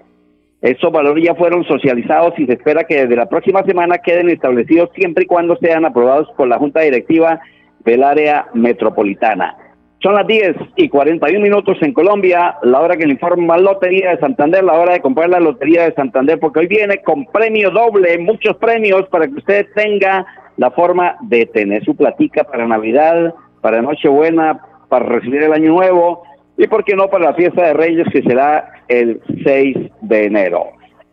Estos 0.64 0.90
valores 0.90 1.22
ya 1.22 1.34
fueron 1.34 1.62
socializados 1.64 2.32
y 2.38 2.46
se 2.46 2.54
espera 2.54 2.84
que 2.84 3.02
desde 3.02 3.16
la 3.16 3.28
próxima 3.28 3.62
semana 3.64 3.98
queden 3.98 4.30
establecidos 4.30 4.88
siempre 4.94 5.24
y 5.24 5.26
cuando 5.26 5.56
sean 5.56 5.84
aprobados 5.84 6.26
por 6.38 6.48
la 6.48 6.56
Junta 6.56 6.80
Directiva 6.80 7.38
del 7.80 8.02
área 8.02 8.46
metropolitana. 8.54 9.58
Son 10.02 10.14
las 10.14 10.26
10 10.26 10.56
y 10.76 10.88
41 10.88 11.38
minutos 11.38 11.76
en 11.82 11.92
Colombia, 11.92 12.56
la 12.62 12.80
hora 12.80 12.96
que 12.96 13.04
le 13.04 13.12
informa 13.12 13.58
Lotería 13.58 14.12
de 14.12 14.20
Santander, 14.20 14.64
la 14.64 14.80
hora 14.80 14.94
de 14.94 15.02
comprar 15.02 15.28
la 15.28 15.38
Lotería 15.38 15.84
de 15.84 15.92
Santander, 15.92 16.40
porque 16.40 16.60
hoy 16.60 16.66
viene 16.66 17.02
con 17.02 17.26
premio 17.26 17.70
doble, 17.70 18.16
muchos 18.16 18.56
premios 18.56 19.06
para 19.10 19.28
que 19.28 19.34
usted 19.34 19.66
tenga 19.74 20.24
la 20.56 20.70
forma 20.70 21.16
de 21.20 21.44
tener 21.44 21.84
su 21.84 21.94
platica 21.94 22.42
para 22.42 22.66
Navidad, 22.66 23.34
para 23.60 23.82
Nochebuena, 23.82 24.62
para 24.88 25.04
recibir 25.04 25.42
el 25.42 25.52
Año 25.52 25.74
Nuevo 25.74 26.22
y, 26.56 26.66
por 26.66 26.84
qué 26.84 26.94
no, 26.94 27.08
para 27.08 27.26
la 27.26 27.34
fiesta 27.34 27.62
de 27.62 27.74
Reyes 27.74 28.06
que 28.12 28.22
será 28.22 28.70
el 28.88 29.20
6 29.44 29.76
de 30.02 30.24
enero. 30.26 30.66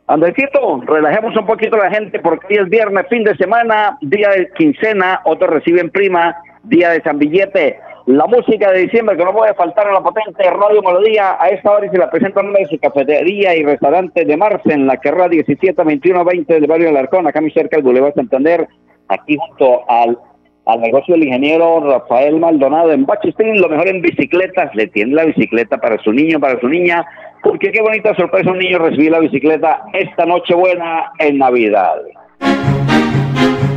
Andresito, 0.07 0.81
relajemos 0.85 1.35
un 1.37 1.45
poquito 1.45 1.77
a 1.77 1.85
la 1.85 1.91
gente 1.91 2.19
porque 2.19 2.47
hoy 2.49 2.63
es 2.63 2.69
viernes, 2.69 3.07
fin 3.09 3.23
de 3.23 3.35
semana, 3.37 3.97
día 4.01 4.29
de 4.29 4.49
quincena, 4.57 5.21
otros 5.25 5.49
reciben 5.49 5.89
prima, 5.89 6.35
día 6.63 6.89
de 6.89 7.01
San 7.01 7.17
Billete 7.17 7.79
la 8.07 8.25
música 8.25 8.71
de 8.71 8.79
diciembre 8.81 9.15
que 9.15 9.23
no 9.23 9.33
puede 9.33 9.53
faltar 9.53 9.87
en 9.87 9.93
la 9.93 10.01
potente 10.01 10.43
Radio 10.49 10.81
Melodía 10.81 11.37
a 11.39 11.49
esta 11.49 11.71
hora 11.71 11.89
se 11.89 11.97
la 11.97 12.09
presento 12.09 12.39
en 12.39 12.53
de 12.53 12.65
su 12.65 12.79
cafetería 12.79 13.55
y 13.55 13.63
restaurante 13.63 14.25
de 14.25 14.37
Marce 14.37 14.73
en 14.73 14.87
la 14.87 14.97
carrera 14.97 15.27
172120 15.27 16.53
del 16.53 16.67
barrio 16.67 16.89
Alarcón, 16.89 17.27
acá 17.27 17.41
muy 17.41 17.51
cerca 17.51 17.77
del 17.77 17.83
Boulevard 17.83 18.15
Santander, 18.15 18.67
aquí 19.07 19.37
junto 19.37 19.89
al, 19.89 20.17
al 20.65 20.79
negocio 20.81 21.15
del 21.15 21.23
ingeniero 21.23 21.79
Rafael 21.79 22.39
Maldonado 22.39 22.91
en 22.91 23.05
Bachistín, 23.05 23.59
lo 23.59 23.69
mejor 23.69 23.87
en 23.87 24.01
bicicletas, 24.01 24.73
le 24.75 24.87
tiene 24.87 25.15
la 25.15 25.25
bicicleta 25.25 25.77
para 25.77 25.97
su 26.03 26.13
niño, 26.13 26.39
para 26.39 26.59
su 26.59 26.67
niña, 26.67 27.05
porque 27.43 27.71
qué 27.71 27.81
bonita 27.81 28.15
sorpresa 28.15 28.51
un 28.51 28.59
niño 28.59 28.79
recibir 28.79 29.11
la 29.11 29.19
bicicleta 29.19 29.83
esta 29.93 30.25
noche 30.25 30.53
buena 30.53 31.11
en 31.19 31.37
Navidad. 31.37 31.95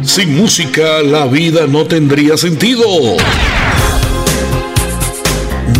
Sin 0.02 0.36
música 0.36 1.02
la 1.02 1.26
vida 1.26 1.66
no 1.66 1.86
tendría 1.86 2.36
sentido 2.36 2.84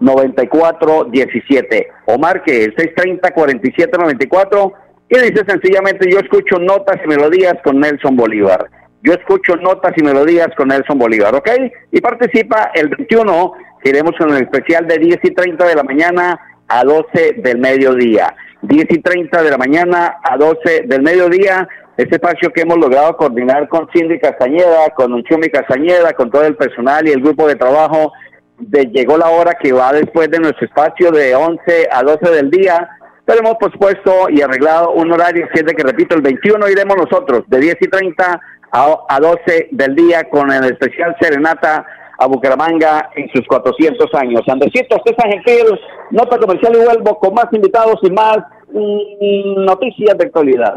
316-880-9417. 0.00 1.86
O 2.06 2.18
marque 2.18 2.64
el 2.64 2.74
630-4794 2.76 4.72
y 5.08 5.18
dice 5.18 5.44
sencillamente, 5.46 6.10
yo 6.10 6.18
escucho 6.18 6.58
notas 6.58 6.96
y 7.04 7.08
melodías 7.08 7.54
con 7.62 7.78
Nelson 7.78 8.16
Bolívar. 8.16 8.66
Yo 9.02 9.12
escucho 9.12 9.54
notas 9.54 9.92
y 9.96 10.02
melodías 10.02 10.48
con 10.56 10.66
Nelson 10.68 10.98
Bolívar, 10.98 11.32
¿ok? 11.36 11.48
Y 11.92 12.00
participa 12.00 12.72
el 12.74 12.88
21, 12.88 13.52
iremos 13.84 14.12
con 14.18 14.30
el 14.34 14.42
especial 14.42 14.88
de 14.88 14.98
10 14.98 15.18
y 15.22 15.30
30 15.30 15.64
de 15.64 15.74
la 15.76 15.84
mañana 15.84 16.40
a 16.66 16.82
12 16.82 17.34
del 17.38 17.58
mediodía. 17.58 18.34
10 18.62 18.86
y 18.90 18.98
30 18.98 19.42
de 19.44 19.50
la 19.50 19.58
mañana 19.58 20.16
a 20.24 20.36
12 20.36 20.86
del 20.86 21.02
mediodía, 21.02 21.68
este 21.96 22.16
espacio 22.16 22.52
que 22.52 22.62
hemos 22.62 22.78
logrado 22.78 23.16
coordinar 23.16 23.68
con 23.68 23.88
Cindy 23.94 24.18
Castañeda, 24.18 24.90
con 24.96 25.12
Unchumi 25.12 25.50
Castañeda, 25.50 26.12
con 26.14 26.30
todo 26.30 26.44
el 26.44 26.56
personal 26.56 27.06
y 27.06 27.12
el 27.12 27.22
grupo 27.22 27.46
de 27.46 27.54
trabajo, 27.54 28.12
de, 28.58 28.84
llegó 28.86 29.16
la 29.16 29.28
hora 29.28 29.54
que 29.60 29.72
va 29.72 29.92
después 29.92 30.30
de 30.30 30.38
nuestro 30.38 30.66
espacio 30.66 31.10
de 31.10 31.34
11 31.34 31.88
a 31.90 32.02
12 32.02 32.30
del 32.30 32.50
día, 32.50 32.88
pero 33.24 33.40
hemos 33.40 33.56
pospuesto 33.56 34.28
y 34.30 34.40
arreglado 34.40 34.92
un 34.92 35.12
horario, 35.12 35.46
si 35.52 35.60
es 35.60 35.66
de 35.66 35.74
que 35.74 35.82
repito, 35.82 36.14
el 36.14 36.22
21 36.22 36.68
iremos 36.68 36.96
nosotros, 36.96 37.44
de 37.48 37.58
10 37.58 37.76
y 37.80 37.88
30 37.88 38.40
a, 38.72 39.18
12 39.20 39.68
del 39.70 39.94
día 39.94 40.28
con 40.30 40.50
el 40.52 40.64
especial 40.64 41.16
Serenata 41.20 41.84
a 42.18 42.26
Bucaramanga 42.26 43.10
en 43.14 43.28
sus 43.30 43.46
400 43.46 44.06
años. 44.14 44.42
Andresito, 44.48 44.96
es 45.04 45.16
Gentil, 45.16 45.78
nota 46.10 46.38
comercial 46.38 46.74
y 46.74 46.84
vuelvo 46.84 47.18
con 47.18 47.34
más 47.34 47.46
invitados 47.52 47.98
y 48.02 48.10
más 48.10 48.38
mm, 48.72 49.64
noticias 49.64 50.16
de 50.16 50.26
actualidad. 50.26 50.76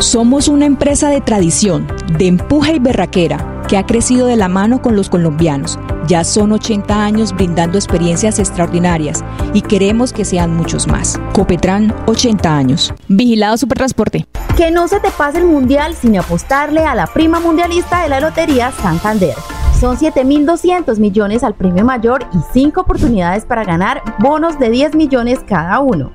Somos 0.00 0.48
una 0.48 0.66
empresa 0.66 1.08
de 1.08 1.20
tradición, 1.20 1.86
de 2.18 2.26
empuje 2.26 2.74
y 2.74 2.78
berraquera, 2.80 3.62
que 3.68 3.78
ha 3.78 3.86
crecido 3.86 4.26
de 4.26 4.36
la 4.36 4.48
mano 4.48 4.82
con 4.82 4.96
los 4.96 5.08
colombianos. 5.08 5.78
Ya 6.08 6.24
son 6.24 6.50
80 6.52 7.04
años 7.04 7.32
brindando 7.32 7.78
experiencias 7.78 8.40
extraordinarias 8.40 9.24
y 9.54 9.62
queremos 9.62 10.12
que 10.12 10.24
sean 10.24 10.54
muchos 10.54 10.88
más. 10.88 11.18
Copetran, 11.32 11.94
80 12.06 12.56
años. 12.56 12.92
Vigilado 13.08 13.56
Supertransporte. 13.56 14.26
Que 14.56 14.72
no 14.72 14.88
se 14.88 14.98
te 14.98 15.10
pase 15.10 15.38
el 15.38 15.46
mundial 15.46 15.94
sin 15.94 16.18
apostarle 16.18 16.84
a 16.84 16.94
la 16.94 17.06
prima 17.06 17.38
mundialista 17.38 18.02
de 18.02 18.08
la 18.08 18.20
Lotería 18.20 18.72
Santander. 18.72 19.34
Son 19.80 19.96
7.200 19.96 20.98
millones 20.98 21.44
al 21.44 21.54
premio 21.54 21.84
mayor 21.84 22.26
y 22.32 22.38
5 22.52 22.80
oportunidades 22.80 23.44
para 23.44 23.64
ganar 23.64 24.02
bonos 24.18 24.58
de 24.58 24.70
10 24.70 24.96
millones 24.96 25.40
cada 25.46 25.78
uno. 25.78 26.12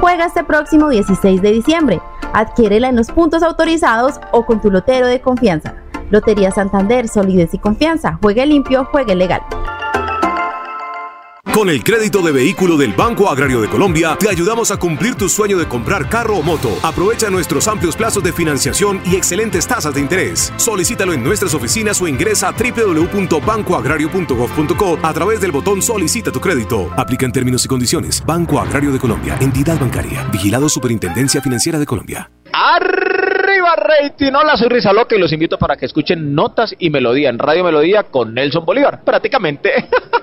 Juega 0.00 0.26
este 0.26 0.44
próximo 0.44 0.88
16 0.88 1.42
de 1.42 1.52
diciembre. 1.52 2.00
Adquiérela 2.32 2.88
en 2.88 2.96
los 2.96 3.10
puntos 3.10 3.42
autorizados 3.42 4.20
o 4.32 4.46
con 4.46 4.60
tu 4.60 4.70
lotero 4.70 5.06
de 5.06 5.20
confianza. 5.20 5.74
Lotería 6.10 6.50
Santander, 6.50 7.08
solidez 7.08 7.54
y 7.54 7.58
confianza. 7.58 8.18
Juegue 8.20 8.46
limpio, 8.46 8.84
juegue 8.84 9.14
legal. 9.14 9.42
Con 11.54 11.68
el 11.68 11.82
crédito 11.82 12.22
de 12.22 12.30
vehículo 12.30 12.76
del 12.76 12.92
Banco 12.92 13.28
Agrario 13.28 13.60
de 13.60 13.68
Colombia, 13.68 14.16
te 14.18 14.28
ayudamos 14.28 14.70
a 14.70 14.76
cumplir 14.76 15.16
tu 15.16 15.28
sueño 15.28 15.58
de 15.58 15.66
comprar 15.66 16.08
carro 16.08 16.36
o 16.36 16.42
moto. 16.42 16.68
Aprovecha 16.84 17.28
nuestros 17.28 17.66
amplios 17.66 17.96
plazos 17.96 18.22
de 18.22 18.32
financiación 18.32 19.02
y 19.04 19.16
excelentes 19.16 19.66
tasas 19.66 19.92
de 19.92 20.00
interés. 20.00 20.52
Solicítalo 20.58 21.12
en 21.12 21.24
nuestras 21.24 21.52
oficinas 21.52 22.00
o 22.00 22.06
ingresa 22.06 22.46
a 22.48 22.52
www.bancoagrario.gov.co 22.52 24.98
a 25.02 25.12
través 25.12 25.40
del 25.40 25.50
botón 25.50 25.82
Solicita 25.82 26.30
tu 26.30 26.40
crédito. 26.40 26.88
Aplica 26.96 27.26
en 27.26 27.32
términos 27.32 27.64
y 27.64 27.68
condiciones. 27.68 28.24
Banco 28.24 28.60
Agrario 28.60 28.92
de 28.92 29.00
Colombia, 29.00 29.36
entidad 29.40 29.80
bancaria. 29.80 30.22
Vigilado 30.30 30.68
Superintendencia 30.68 31.42
Financiera 31.42 31.80
de 31.80 31.86
Colombia. 31.86 32.30
Arriba 32.52 33.74
rating, 33.74 34.34
hola 34.34 34.56
soy 34.56 34.68
Risa 34.68 34.92
Loca 34.92 35.16
y 35.16 35.18
los 35.18 35.32
invito 35.32 35.58
para 35.58 35.76
que 35.76 35.86
escuchen 35.86 36.32
Notas 36.32 36.76
y 36.78 36.90
Melodía 36.90 37.28
en 37.28 37.40
Radio 37.40 37.64
Melodía 37.64 38.04
con 38.04 38.34
Nelson 38.34 38.64
Bolívar, 38.64 39.02
prácticamente. 39.02 39.88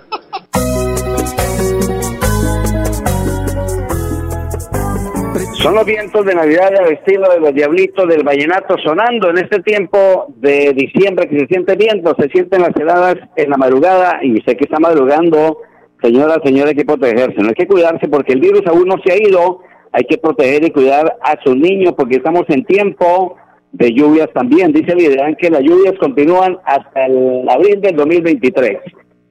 Son 5.67 5.75
los 5.75 5.85
vientos 5.85 6.25
de 6.25 6.33
Navidad 6.33 6.71
al 6.79 6.93
estilo 6.93 7.29
de 7.29 7.41
los 7.41 7.53
diablitos 7.53 8.07
del 8.07 8.23
vallenato 8.23 8.77
sonando 8.81 9.31
en 9.31 9.39
este 9.39 9.61
tiempo 9.63 10.27
de 10.37 10.71
diciembre 10.71 11.27
que 11.27 11.39
se 11.39 11.47
siente 11.47 11.75
viento, 11.75 12.15
se 12.17 12.29
sienten 12.29 12.61
las 12.61 12.73
heladas 12.79 13.17
en 13.35 13.49
la 13.49 13.57
madrugada 13.57 14.21
y 14.23 14.39
sé 14.43 14.55
que 14.55 14.63
está 14.63 14.79
madrugando, 14.79 15.57
señora, 16.01 16.37
señora, 16.41 16.69
hay 16.69 16.75
que 16.75 16.85
protegerse, 16.85 17.41
no 17.41 17.49
hay 17.49 17.53
que 17.53 17.67
cuidarse 17.67 18.07
porque 18.07 18.31
el 18.31 18.39
virus 18.39 18.61
aún 18.65 18.87
no 18.87 18.95
se 19.05 19.11
ha 19.11 19.17
ido, 19.17 19.59
hay 19.91 20.05
que 20.05 20.17
proteger 20.17 20.63
y 20.63 20.71
cuidar 20.71 21.17
a 21.21 21.35
sus 21.43 21.57
niños 21.57 21.95
porque 21.97 22.15
estamos 22.15 22.43
en 22.47 22.63
tiempo 22.63 23.35
de 23.73 23.91
lluvias 23.91 24.29
también, 24.33 24.71
dice 24.71 24.93
el 24.93 25.35
que 25.35 25.49
las 25.49 25.63
lluvias 25.63 25.95
continúan 25.99 26.59
hasta 26.63 27.07
el 27.07 27.45
abril 27.49 27.81
del 27.81 27.97
2023. 27.97 28.77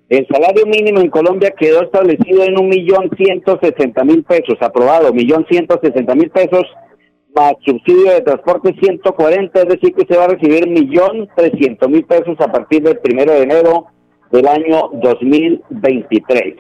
El 0.09 0.25
salario 0.29 0.67
mínimo 0.67 1.01
en 1.01 1.11
Colombia 1.11 1.53
quedó 1.59 1.83
establecido 1.83 2.45
en 2.45 2.59
un 2.61 2.69
millón 2.69 3.11
ciento 3.17 3.59
sesenta 3.61 4.05
mil 4.05 4.23
pesos, 4.23 4.55
aprobado, 4.61 5.13
millón 5.13 5.45
ciento 5.51 5.81
sesenta 5.83 6.15
mil 6.15 6.31
pesos, 6.31 6.63
más 7.35 7.55
subsidio 7.65 8.13
de 8.13 8.21
transporte 8.21 8.73
140, 8.81 9.61
es 9.63 9.69
decir, 9.69 9.93
que 9.95 10.07
se 10.07 10.17
va 10.17 10.27
a 10.27 10.29
recibir 10.29 10.69
millón 10.69 11.29
trescientos 11.35 11.91
mil 11.91 12.05
pesos 12.05 12.37
a 12.39 12.53
partir 12.53 12.85
del 12.85 12.99
primero 13.01 13.33
de 13.33 13.43
enero 13.43 13.87
del 14.31 14.47
año 14.47 14.91
2023. 14.93 16.55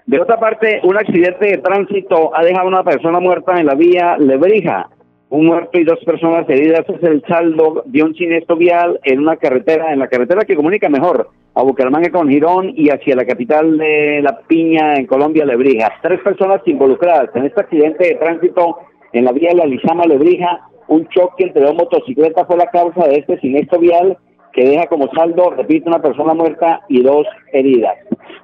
De 0.07 0.19
otra 0.19 0.39
parte, 0.39 0.81
un 0.83 0.97
accidente 0.97 1.45
de 1.45 1.59
tránsito 1.59 2.35
ha 2.35 2.43
dejado 2.43 2.65
a 2.65 2.69
una 2.69 2.83
persona 2.83 3.19
muerta 3.19 3.59
en 3.59 3.67
la 3.67 3.75
vía 3.75 4.17
Lebrija. 4.17 4.89
Un 5.35 5.47
muerto 5.47 5.77
y 5.77 5.83
dos 5.83 5.99
personas 6.05 6.47
heridas 6.47 6.85
es 6.87 7.03
el 7.03 7.21
saldo 7.27 7.83
de 7.87 8.01
un 8.01 8.15
siniestro 8.15 8.55
vial 8.55 9.01
en 9.03 9.19
una 9.19 9.35
carretera, 9.35 9.91
en 9.91 9.99
la 9.99 10.07
carretera 10.07 10.45
que 10.45 10.55
comunica 10.55 10.87
mejor 10.87 11.29
a 11.53 11.61
Bucaramanga 11.61 12.09
con 12.09 12.29
Girón 12.29 12.71
y 12.73 12.89
hacia 12.89 13.17
la 13.17 13.25
capital 13.25 13.77
de 13.77 14.21
La 14.23 14.39
Piña 14.47 14.95
en 14.95 15.05
Colombia, 15.05 15.43
Lebrija. 15.43 15.91
Tres 16.01 16.21
personas 16.21 16.61
involucradas 16.65 17.35
en 17.35 17.47
este 17.47 17.59
accidente 17.59 18.07
de 18.07 18.15
tránsito 18.15 18.77
en 19.11 19.25
la 19.25 19.33
vía 19.33 19.53
La 19.53 19.65
Lizama 19.65 20.05
Lebrija. 20.05 20.69
Un 20.87 21.05
choque 21.09 21.43
entre 21.43 21.63
dos 21.63 21.75
motocicletas 21.75 22.47
fue 22.47 22.55
la 22.55 22.67
causa 22.67 23.05
de 23.05 23.17
este 23.17 23.37
siniestro 23.41 23.79
vial 23.79 24.17
que 24.53 24.63
deja 24.63 24.87
como 24.87 25.11
saldo, 25.13 25.49
repito, 25.49 25.89
una 25.89 26.01
persona 26.01 26.33
muerta 26.33 26.79
y 26.87 27.03
dos 27.03 27.27
heridas. 27.51 27.97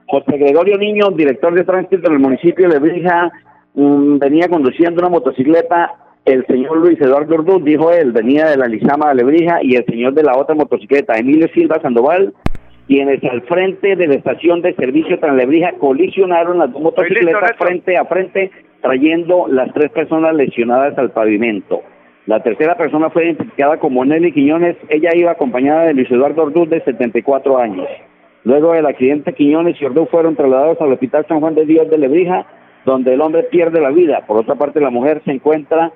José 0.08 0.38
Gregorio 0.38 0.78
Niño, 0.78 1.10
director 1.12 1.54
de 1.54 1.64
tránsito 1.64 2.10
del 2.10 2.20
municipio 2.20 2.68
de 2.68 2.74
Lebrija, 2.74 3.32
mm, 3.76 4.18
venía 4.18 4.50
conduciendo 4.50 5.00
una 5.00 5.10
motocicleta. 5.10 5.94
El 6.26 6.46
señor 6.46 6.78
Luis 6.78 7.02
Eduardo 7.02 7.34
Orduz, 7.34 7.64
dijo 7.64 7.92
él, 7.92 8.12
venía 8.12 8.46
de 8.46 8.58
la 8.58 8.68
Lizama 8.68 9.10
de 9.10 9.16
Lebrija 9.16 9.64
y 9.64 9.76
el 9.76 9.86
señor 9.86 10.14
de 10.14 10.22
la 10.22 10.38
otra 10.38 10.54
motocicleta, 10.54 11.18
Emilio 11.18 11.48
Silva 11.52 11.82
Sandoval, 11.82 12.34
quienes 12.88 13.24
al 13.24 13.42
frente 13.44 13.96
de 13.96 14.08
la 14.08 14.16
estación 14.16 14.62
de 14.62 14.76
servicio 14.76 15.20
Translebrija 15.20 15.72
colisionaron 15.80 16.60
las 16.60 16.72
dos 16.72 16.82
motocicletas 16.82 17.54
frente 17.58 17.98
a 17.98 18.06
frente, 18.06 18.52
trayendo 18.82 19.48
las 19.48 19.74
tres 19.74 19.90
personas 19.92 20.36
lesionadas 20.36 20.96
al 21.00 21.10
pavimento. 21.10 21.82
La 22.28 22.44
tercera 22.44 22.78
persona 22.78 23.10
fue 23.10 23.26
identificada 23.26 23.78
como 23.78 24.06
Nelly 24.06 24.32
Quiñones. 24.32 24.78
Ella 24.90 25.10
iba 25.16 25.32
acompañada 25.32 25.86
de 25.86 25.96
Luis 25.96 26.12
Eduardo 26.12 26.44
Orduz, 26.44 26.70
de 26.70 26.84
74 26.84 27.58
años. 27.58 27.88
Luego 28.44 28.74
del 28.74 28.86
accidente, 28.86 29.34
Quiñones 29.34 29.82
y 29.82 29.86
Ordú 29.86 30.06
fueron 30.06 30.36
trasladados 30.36 30.80
al 30.82 30.94
Hospital 30.94 31.26
San 31.28 31.40
Juan 31.40 31.56
de 31.56 31.66
Dios 31.66 31.90
de 31.90 31.98
Lebrija, 31.98 32.46
donde 32.86 33.16
el 33.16 33.22
hombre 33.22 33.44
pierde 33.44 33.82
la 33.82 33.90
vida. 33.90 34.24
Por 34.28 34.38
otra 34.38 34.54
parte, 34.54 34.80
la 34.80 34.92
mujer 34.92 35.22
se 35.26 35.32
encuentra 35.32 35.92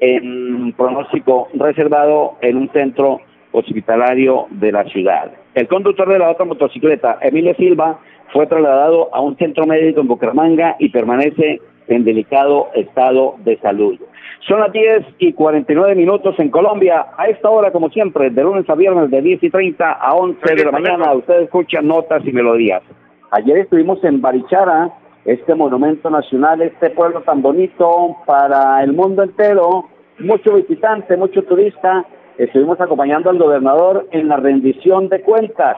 en 0.00 0.72
pronóstico 0.72 1.48
reservado 1.54 2.36
en 2.40 2.56
un 2.56 2.68
centro 2.70 3.20
hospitalario 3.52 4.46
de 4.50 4.72
la 4.72 4.84
ciudad. 4.84 5.32
El 5.54 5.68
conductor 5.68 6.08
de 6.08 6.18
la 6.18 6.30
otra 6.30 6.44
motocicleta, 6.44 7.18
Emilio 7.20 7.54
Silva, 7.54 7.98
fue 8.32 8.46
trasladado 8.46 9.14
a 9.14 9.20
un 9.20 9.36
centro 9.36 9.66
médico 9.66 10.00
en 10.00 10.08
Bucaramanga 10.08 10.76
y 10.78 10.88
permanece 10.88 11.60
en 11.88 12.04
delicado 12.04 12.68
estado 12.74 13.34
de 13.44 13.58
salud. 13.58 13.98
Son 14.46 14.60
las 14.60 14.72
10 14.72 15.04
y 15.18 15.32
49 15.32 15.94
minutos 15.96 16.34
en 16.38 16.50
Colombia. 16.50 17.06
A 17.16 17.26
esta 17.26 17.50
hora, 17.50 17.72
como 17.72 17.90
siempre, 17.90 18.30
de 18.30 18.42
lunes 18.42 18.68
a 18.70 18.74
viernes, 18.74 19.10
de 19.10 19.20
10 19.20 19.42
y 19.42 19.50
30 19.50 19.92
a 19.92 20.14
11 20.14 20.54
de 20.54 20.64
la 20.64 20.72
mañana, 20.72 21.12
ustedes 21.12 21.44
escuchan 21.44 21.86
notas 21.86 22.24
y 22.24 22.32
melodías. 22.32 22.82
Ayer 23.32 23.58
estuvimos 23.58 24.02
en 24.02 24.20
Barichara, 24.20 24.90
este 25.32 25.54
monumento 25.54 26.10
nacional, 26.10 26.60
este 26.60 26.90
pueblo 26.90 27.22
tan 27.22 27.40
bonito 27.40 28.16
para 28.26 28.82
el 28.82 28.92
mundo 28.92 29.22
entero. 29.22 29.84
Mucho 30.18 30.54
visitante, 30.54 31.16
mucho 31.16 31.44
turista. 31.44 32.04
Estuvimos 32.36 32.80
acompañando 32.80 33.30
al 33.30 33.38
gobernador 33.38 34.08
en 34.10 34.26
la 34.26 34.38
rendición 34.38 35.08
de 35.08 35.20
cuentas 35.20 35.76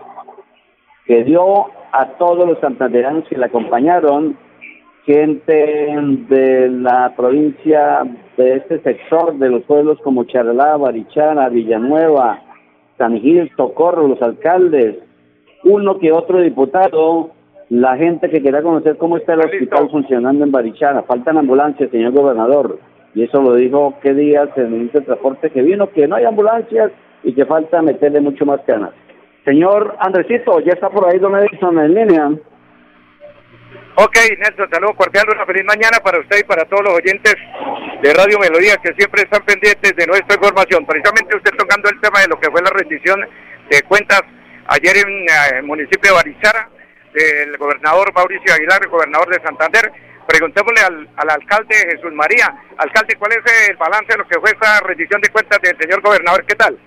que 1.04 1.24
dio 1.24 1.66
a 1.92 2.06
todos 2.18 2.48
los 2.48 2.58
santanderanos 2.60 3.28
que 3.28 3.36
le 3.36 3.44
acompañaron 3.44 4.38
gente 5.04 5.96
de 6.28 6.70
la 6.70 7.12
provincia 7.14 8.04
de 8.38 8.56
este 8.56 8.80
sector, 8.80 9.36
de 9.36 9.50
los 9.50 9.64
pueblos 9.64 9.98
como 10.02 10.24
Charalá, 10.24 10.78
Barichara, 10.78 11.50
Villanueva, 11.50 12.40
San 12.96 13.20
Gil, 13.20 13.50
Tocorro, 13.54 14.08
los 14.08 14.22
alcaldes, 14.22 14.96
uno 15.64 15.98
que 15.98 16.10
otro 16.10 16.40
diputado, 16.40 17.32
la 17.72 17.96
gente 17.96 18.28
que 18.28 18.42
quería 18.42 18.62
conocer 18.62 18.98
cómo 18.98 19.16
está 19.16 19.32
el 19.32 19.40
hospital 19.40 19.88
funcionando 19.90 20.44
en 20.44 20.52
Barichara. 20.52 21.04
Faltan 21.04 21.38
ambulancias, 21.38 21.90
señor 21.90 22.12
gobernador. 22.12 22.78
Y 23.14 23.24
eso 23.24 23.40
lo 23.40 23.54
dijo 23.54 23.94
qué 24.02 24.12
días 24.12 24.50
el 24.56 24.68
ministro 24.68 25.00
de 25.00 25.06
Transporte 25.06 25.48
que 25.48 25.62
vino, 25.62 25.90
que 25.90 26.06
no 26.06 26.16
hay 26.16 26.26
ambulancias 26.26 26.92
y 27.22 27.32
que 27.32 27.46
falta 27.46 27.80
meterle 27.80 28.20
mucho 28.20 28.44
más 28.44 28.60
ganas. 28.66 28.90
Señor 29.46 29.96
Andresito, 30.00 30.60
ya 30.60 30.72
está 30.74 30.90
por 30.90 31.08
ahí 31.08 31.18
Don 31.18 31.34
Edison 31.34 31.78
en 31.78 31.94
línea. 31.94 32.26
Ok, 33.96 34.16
Nelson, 34.36 34.68
saludos 34.70 34.96
cordial, 34.96 35.24
una 35.34 35.46
feliz 35.46 35.64
mañana 35.64 35.96
para 36.04 36.20
usted 36.20 36.40
y 36.40 36.44
para 36.44 36.66
todos 36.66 36.84
los 36.84 36.92
oyentes 36.92 37.36
de 38.02 38.12
Radio 38.12 38.38
Melodía 38.38 38.76
que 38.82 38.92
siempre 38.98 39.22
están 39.22 39.46
pendientes 39.46 39.96
de 39.96 40.06
nuestra 40.06 40.36
información. 40.36 40.84
Precisamente 40.84 41.36
usted 41.38 41.52
tocando 41.56 41.88
el 41.88 41.98
tema 42.02 42.20
de 42.20 42.28
lo 42.28 42.36
que 42.38 42.50
fue 42.50 42.60
la 42.60 42.70
rendición 42.76 43.18
de 43.70 43.80
cuentas 43.88 44.20
ayer 44.68 44.92
en 44.98 45.08
eh, 45.08 45.56
el 45.56 45.62
municipio 45.62 46.10
de 46.10 46.16
Barichara, 46.16 46.68
del 47.12 47.56
gobernador 47.56 48.12
Mauricio 48.14 48.54
Aguilar, 48.54 48.86
gobernador 48.88 49.28
de 49.28 49.42
Santander. 49.42 49.92
Preguntémosle 50.26 50.80
al, 50.80 51.08
al, 51.16 51.30
alcalde 51.30 51.74
Jesús 51.90 52.12
María. 52.12 52.54
Alcalde, 52.78 53.16
¿cuál 53.16 53.32
es 53.32 53.68
el 53.68 53.76
balance 53.76 54.12
de 54.12 54.18
lo 54.18 54.28
que 54.28 54.40
fue 54.40 54.50
esta 54.50 54.80
rendición 54.80 55.20
de 55.20 55.30
cuentas 55.30 55.58
del 55.60 55.76
señor 55.78 56.00
gobernador? 56.00 56.44
¿Qué 56.46 56.54
tal? 56.54 56.78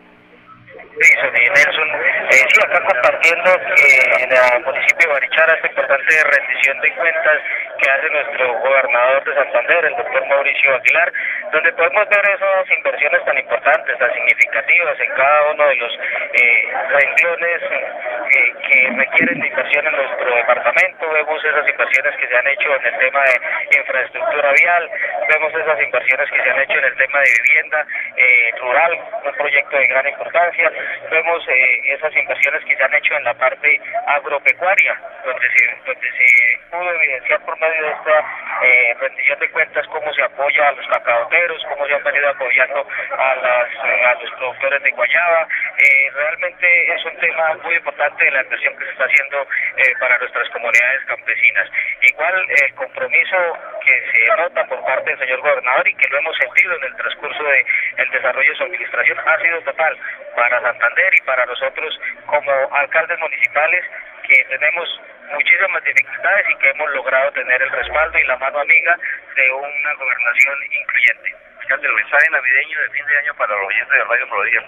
Sí, 1.02 1.14
Nelson. 1.54 1.90
Eh, 2.32 2.46
sí, 2.48 2.60
acá 2.64 2.82
compartiendo 2.86 3.52
que 3.76 4.24
en 4.24 4.32
el 4.32 4.66
municipio 4.66 5.08
de 5.08 5.14
Barichara 5.14 5.54
esta 5.56 5.68
importante 5.68 6.24
rendición 6.24 6.80
de 6.80 6.96
cuentas 6.96 7.38
que 7.78 7.90
hace 7.90 8.10
nuestro 8.10 8.54
gobernador 8.60 9.24
de 9.24 9.34
Santander, 9.36 9.86
el 9.86 9.96
doctor 9.96 10.26
Mauricio 10.28 10.76
Aguilar, 10.76 11.12
donde 11.52 11.74
podemos 11.74 12.10
ver 12.10 12.26
esas 12.30 12.72
inversiones 12.72 13.26
tan 13.26 13.38
importantes, 13.38 13.98
tan 13.98 14.14
significativas 14.14 15.00
en 15.00 15.10
cada 15.16 15.52
uno 15.52 15.68
de 15.68 15.76
los 15.76 16.00
eh, 16.34 16.74
renglones 16.90 17.62
eh, 17.64 18.54
que 18.68 18.90
requieren 18.98 19.40
de 19.40 19.48
inversión 19.48 19.88
en 19.88 19.96
nuestro 19.96 20.36
departamento. 20.36 21.10
Vemos 21.10 21.46
esas 21.46 21.68
inversiones 21.68 22.16
que 22.18 22.28
se 22.28 22.38
han 22.38 22.48
hecho 22.48 22.76
en 22.76 22.86
el 22.86 23.00
tema 23.00 23.24
de 23.24 23.78
infraestructura 23.78 24.52
vial, 24.54 24.90
vemos 25.30 25.54
esas 25.54 25.82
inversiones 25.82 26.30
que 26.32 26.42
se 26.42 26.50
han 26.50 26.60
hecho 26.60 26.78
en 26.78 26.86
el 26.86 26.96
tema 26.96 27.20
de 27.20 27.30
vivienda 27.44 27.86
eh, 28.18 28.52
rural, 28.60 29.00
un 29.24 29.34
proyecto 29.34 29.78
de 29.78 29.88
gran 29.88 30.08
importancia 30.08 30.72
vemos 31.10 31.48
eh, 31.48 31.94
esas 31.94 32.16
inversiones 32.16 32.64
que 32.66 32.76
se 32.76 32.84
han 32.84 32.94
hecho 32.94 33.16
en 33.16 33.24
la 33.24 33.34
parte 33.34 33.80
agropecuaria, 34.08 35.00
donde 35.26 35.50
se, 35.50 35.76
donde 35.86 36.12
se 36.12 36.60
pudo 36.70 36.94
evidenciar 36.94 37.42
por 37.42 37.58
esta 37.68 38.26
eh, 38.64 38.96
rendición 39.00 39.40
de 39.40 39.50
cuentas 39.52 39.88
cómo 39.88 40.14
se 40.14 40.24
apoya 40.24 40.70
a 40.70 40.72
los 40.74 40.88
cacaoteros, 40.88 41.64
cómo 41.70 41.88
se 41.88 41.96
han 41.96 42.04
venido 42.04 42.30
apoyando 42.30 42.88
a, 43.18 43.36
las, 43.36 43.70
a 43.84 44.14
los 44.22 44.32
productores 44.32 44.82
de 44.84 44.92
guayaba. 44.92 45.48
Eh, 45.78 46.12
realmente 46.14 46.94
es 46.94 47.06
un 47.06 47.18
tema 47.18 47.54
muy 47.64 47.76
importante 47.76 48.26
de 48.26 48.32
la 48.32 48.44
inversión 48.44 48.78
que 48.78 48.86
se 48.86 48.92
está 48.92 49.06
haciendo 49.06 49.48
eh, 49.78 49.94
para 50.00 50.18
nuestras 50.18 50.50
comunidades 50.50 51.06
campesinas. 51.06 51.70
Igual 52.02 52.46
el 52.50 52.74
compromiso 52.76 53.38
que 53.84 54.04
se 54.12 54.36
nota 54.36 54.66
por 54.66 54.84
parte 54.86 55.10
del 55.10 55.20
señor 55.20 55.42
gobernador 55.42 55.88
y 55.88 55.96
que 55.96 56.08
lo 56.10 56.18
hemos 56.20 56.38
sentido 56.38 56.76
en 56.76 56.84
el 56.84 56.96
transcurso 56.96 57.44
del 57.44 57.66
el 57.98 58.10
desarrollo 58.12 58.50
de 58.50 58.58
su 58.58 58.64
administración 58.64 59.20
ha 59.26 59.40
sido 59.40 59.62
total 59.62 59.98
para 60.36 60.62
Santander 60.62 61.14
y 61.16 61.22
para 61.22 61.46
nosotros 61.46 62.00
como 62.26 62.52
alcaldes 62.76 63.20
municipales 63.20 63.84
que 64.28 64.44
tenemos 64.46 65.02
muchísimas 65.34 65.84
dificultades 65.84 66.46
y 66.50 66.56
que 66.58 66.70
hemos 66.70 66.90
logrado 66.92 67.32
tener 67.32 67.62
el 67.62 67.70
respaldo 67.70 68.18
y 68.18 68.24
la 68.26 68.38
mano 68.38 68.60
amiga 68.60 68.98
de 69.36 69.52
una 69.52 69.94
gobernación 69.94 70.56
incluyente 70.82 71.36
el 71.74 71.94
mensaje 71.94 72.30
navideño 72.30 72.80
de 72.80 72.90
fin 72.90 73.06
de 73.08 73.18
año 73.18 73.34
para 73.36 73.56
los 73.56 73.68
oyentes 73.68 73.98
de 73.98 74.04
Radio 74.04 74.28
Melodía? 74.28 74.62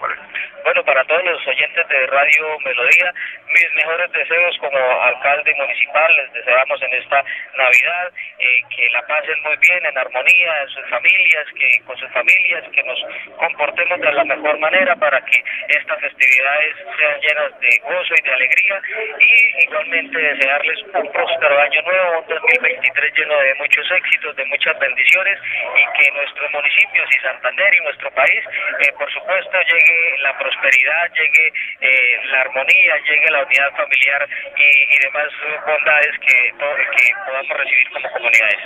Bueno, 0.64 0.84
para 0.84 1.04
todos 1.04 1.24
los 1.24 1.46
oyentes 1.46 1.88
de 1.88 2.06
Radio 2.08 2.58
Melodía, 2.64 3.14
mis 3.54 3.72
mejores 3.74 4.10
deseos 4.12 4.58
como 4.58 4.78
alcalde 5.02 5.54
municipal, 5.54 6.16
les 6.16 6.32
deseamos 6.32 6.82
en 6.82 6.94
esta 6.94 7.24
Navidad 7.56 8.12
eh, 8.38 8.60
que 8.74 8.90
la 8.90 9.02
pasen 9.06 9.42
muy 9.42 9.56
bien, 9.58 9.86
en 9.86 9.96
armonía, 9.96 10.62
en 10.62 10.68
sus 10.68 10.90
familias, 10.90 11.46
que 11.54 11.80
con 11.86 11.96
sus 11.96 12.10
familias, 12.10 12.64
que 12.72 12.82
nos 12.82 12.98
comportemos 13.36 14.00
de 14.00 14.12
la 14.12 14.24
mejor 14.24 14.58
manera 14.58 14.96
para 14.96 15.20
que 15.24 15.42
estas 15.68 16.00
festividades 16.00 16.74
sean 16.98 17.20
llenas 17.20 17.60
de 17.60 17.78
gozo 17.84 18.14
y 18.14 18.22
de 18.22 18.34
alegría 18.34 18.80
y 19.20 19.62
igualmente 19.62 20.18
desearles 20.18 20.82
un 20.94 21.12
próspero 21.12 21.60
año 21.60 21.82
nuevo, 21.82 22.18
un 22.20 22.26
2023 22.26 23.14
lleno 23.14 23.38
de 23.38 23.54
muchos 23.54 23.90
éxitos, 23.92 24.36
de 24.36 24.44
muchas 24.46 24.78
bendiciones 24.80 25.38
y 25.76 25.98
que 25.98 26.10
nuestro 26.10 26.50
municipio 26.50 26.87
y 26.94 27.20
Santander 27.22 27.74
y 27.74 27.84
nuestro 27.84 28.10
país, 28.12 28.42
eh, 28.80 28.92
por 28.98 29.10
supuesto, 29.12 29.58
llegue 29.66 30.18
la 30.22 30.36
prosperidad, 30.38 31.12
llegue 31.14 31.52
eh, 31.80 32.20
la 32.30 32.40
armonía, 32.42 32.96
llegue 33.08 33.30
la 33.30 33.44
unidad 33.44 33.70
familiar 33.76 34.28
y, 34.56 34.98
demás 34.98 35.28
bondades 35.66 36.18
que, 36.20 36.52
que 36.96 37.12
podamos 37.24 37.56
recibir 37.56 37.88
como 37.90 38.10
comunidades. 38.10 38.58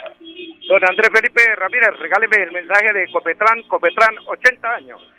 Don 0.69 0.89
Andrés 0.89 1.11
Felipe 1.13 1.55
Ramírez, 1.57 1.99
regáleme 1.99 2.37
el 2.37 2.53
mensaje 2.53 2.93
de 2.93 3.11
Copetran, 3.11 3.63
Copetran, 3.65 4.17
80 4.27 4.75
años. 4.75 5.13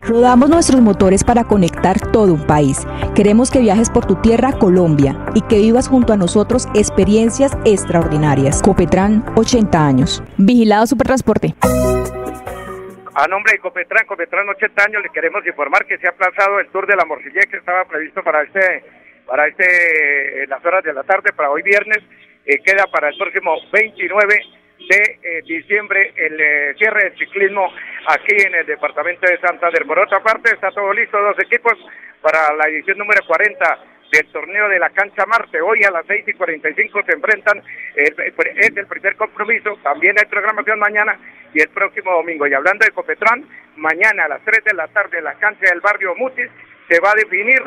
Rodamos 0.00 0.48
nuestros 0.48 0.80
motores 0.80 1.24
para 1.24 1.44
conectar 1.44 1.98
todo 2.12 2.32
un 2.32 2.46
país. 2.46 2.86
Queremos 3.16 3.50
que 3.50 3.58
viajes 3.58 3.90
por 3.90 4.06
tu 4.06 4.14
tierra, 4.16 4.52
Colombia, 4.52 5.18
y 5.34 5.40
que 5.42 5.58
vivas 5.58 5.88
junto 5.88 6.12
a 6.12 6.16
nosotros 6.16 6.68
experiencias 6.74 7.52
extraordinarias. 7.64 8.62
Copetran, 8.62 9.24
80 9.34 9.86
años. 9.86 10.22
Vigilado 10.36 10.86
Supertransporte. 10.86 11.54
A 13.20 13.26
nombre 13.26 13.52
de 13.52 13.58
Copetran, 13.58 14.06
Copetran 14.06 14.48
80 14.48 14.84
años, 14.84 15.02
le 15.02 15.08
queremos 15.08 15.44
informar 15.44 15.84
que 15.86 15.98
se 15.98 16.06
ha 16.06 16.10
aplazado 16.10 16.60
el 16.60 16.68
Tour 16.68 16.86
de 16.86 16.94
la 16.94 17.04
Morcilla 17.04 17.40
que 17.50 17.56
estaba 17.56 17.84
previsto 17.84 18.22
para 18.22 18.42
este, 18.42 18.84
para 19.26 19.48
este, 19.48 20.46
las 20.46 20.64
horas 20.64 20.84
de 20.84 20.92
la 20.92 21.02
tarde, 21.02 21.32
para 21.32 21.50
hoy 21.50 21.62
viernes, 21.62 21.98
eh, 22.46 22.60
queda 22.64 22.86
para 22.86 23.08
el 23.08 23.18
próximo 23.18 23.56
29 23.72 24.38
de 24.88 25.18
eh, 25.20 25.42
diciembre 25.44 26.12
el 26.14 26.40
eh, 26.40 26.74
cierre 26.78 27.10
del 27.10 27.18
ciclismo 27.18 27.68
aquí 28.06 28.36
en 28.38 28.54
el 28.54 28.66
departamento 28.66 29.26
de 29.26 29.40
Santander. 29.40 29.84
Por 29.84 29.98
otra 29.98 30.20
parte, 30.20 30.54
está 30.54 30.70
todo 30.70 30.92
listo, 30.92 31.20
dos 31.20 31.40
equipos 31.40 31.74
para 32.22 32.54
la 32.54 32.68
edición 32.68 32.98
número 32.98 33.26
40 33.26 33.78
del 34.12 34.26
torneo 34.32 34.68
de 34.68 34.78
la 34.78 34.90
cancha 34.90 35.26
Marte. 35.26 35.60
Hoy 35.60 35.84
a 35.84 35.90
las 35.90 36.06
6 36.06 36.24
y 36.28 36.32
45 36.32 37.02
se 37.04 37.12
enfrentan, 37.12 37.62
es 37.94 38.12
el 38.16 38.86
primer 38.86 39.16
compromiso, 39.16 39.78
también 39.82 40.16
hay 40.18 40.26
programación 40.26 40.78
mañana 40.78 41.18
y 41.52 41.60
el 41.60 41.68
próximo 41.68 42.12
domingo. 42.12 42.46
Y 42.46 42.54
hablando 42.54 42.84
de 42.84 42.92
Copetrán, 42.92 43.44
mañana 43.76 44.24
a 44.24 44.28
las 44.28 44.42
3 44.44 44.64
de 44.64 44.74
la 44.74 44.88
tarde 44.88 45.18
en 45.18 45.24
la 45.24 45.34
cancha 45.34 45.68
del 45.70 45.80
barrio 45.80 46.14
Mutis 46.16 46.50
se 46.88 47.00
va 47.00 47.12
a 47.12 47.14
definir 47.14 47.62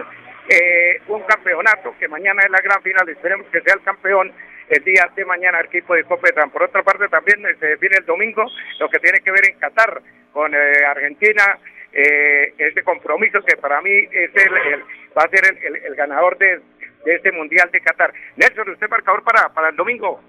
eh, 0.49 1.01
un 1.07 1.21
campeonato 1.23 1.95
que 1.99 2.07
mañana 2.07 2.41
es 2.43 2.49
la 2.49 2.61
gran 2.61 2.81
final, 2.81 3.07
esperemos 3.07 3.47
que 3.47 3.61
sea 3.61 3.75
el 3.75 3.83
campeón 3.83 4.31
el 4.69 4.83
día 4.83 5.09
de 5.15 5.25
mañana 5.25 5.59
el 5.59 5.65
equipo 5.67 5.93
de 5.93 6.03
Copetrán. 6.05 6.49
Por 6.49 6.63
otra 6.63 6.81
parte 6.81 7.07
también 7.09 7.41
se 7.59 7.65
define 7.65 7.97
el 7.97 8.05
domingo 8.05 8.45
lo 8.79 8.89
que 8.89 8.99
tiene 8.99 9.19
que 9.19 9.31
ver 9.31 9.49
en 9.49 9.59
Qatar 9.59 10.01
con 10.31 10.53
eh, 10.53 10.85
Argentina, 10.87 11.59
eh, 11.93 12.53
este 12.57 12.83
compromiso 12.83 13.41
que 13.41 13.57
para 13.57 13.81
mí 13.81 13.91
es 13.91 14.31
el, 14.35 14.83
va 15.17 15.23
a 15.23 15.29
ser 15.29 15.57
el, 15.85 15.95
ganador 15.95 16.37
de, 16.37 16.61
de, 17.05 17.15
este 17.15 17.31
Mundial 17.31 17.69
de 17.71 17.81
Qatar. 17.81 18.13
Nelson, 18.35 18.69
¿usted 18.69 18.89
marcador 18.89 19.23
para, 19.23 19.49
para 19.49 19.69
el 19.69 19.75
domingo? 19.75 20.21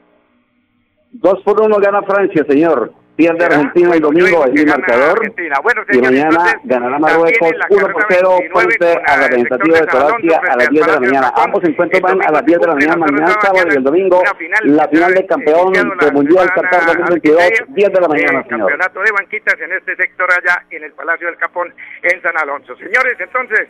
Dos 1.12 1.42
por 1.42 1.60
uno 1.60 1.78
gana 1.78 2.02
Francia, 2.02 2.44
señor 2.48 3.01
pierde 3.16 3.44
Argentina 3.44 3.94
el 3.94 4.00
domingo 4.00 4.46
en 4.46 4.58
el 4.58 4.66
marcador 4.66 5.20
bueno, 5.62 5.82
y 5.92 5.98
mañana 5.98 6.60
ganará 6.64 6.98
Marruecos 6.98 7.52
1 7.68 7.92
por 7.92 8.06
0 8.08 8.38
frente 8.54 9.02
a 9.06 9.16
la 9.16 9.28
tentativa 9.28 9.80
de 9.80 9.86
Croacia 9.86 10.40
a 10.48 10.56
las 10.56 10.68
10 10.68 10.86
de 10.86 10.92
la 10.92 11.00
mañana. 11.00 11.32
Ambos 11.36 11.64
encuentros 11.64 12.00
van 12.00 12.22
a 12.22 12.30
las 12.30 12.44
10 12.44 12.60
de 12.60 12.66
la 12.66 12.74
mañana, 12.74 12.96
mañana 12.96 13.40
sábado 13.40 13.68
y 13.70 13.76
el 13.76 13.82
domingo 13.82 14.22
la 14.64 14.88
final 14.88 15.14
del 15.14 15.26
campeón 15.26 15.72
del 15.72 16.12
Mundial 16.12 16.48
Qatar 16.54 16.86
2022, 16.86 17.42
10 17.68 17.92
de 17.92 18.00
la 18.00 18.08
mañana, 18.08 18.42
señor. 18.44 18.70
Campeonato 18.70 19.00
de 19.00 19.12
banquitas 19.12 19.60
en 19.60 19.72
este 19.72 19.96
sector 19.96 20.28
allá 20.30 20.64
en 20.70 20.84
el 20.84 20.92
Palacio 20.92 21.26
del 21.26 21.36
Capón 21.36 21.72
en 22.02 22.22
San 22.22 22.36
Alonso. 22.36 22.76
Señores, 22.76 23.16
entonces 23.18 23.68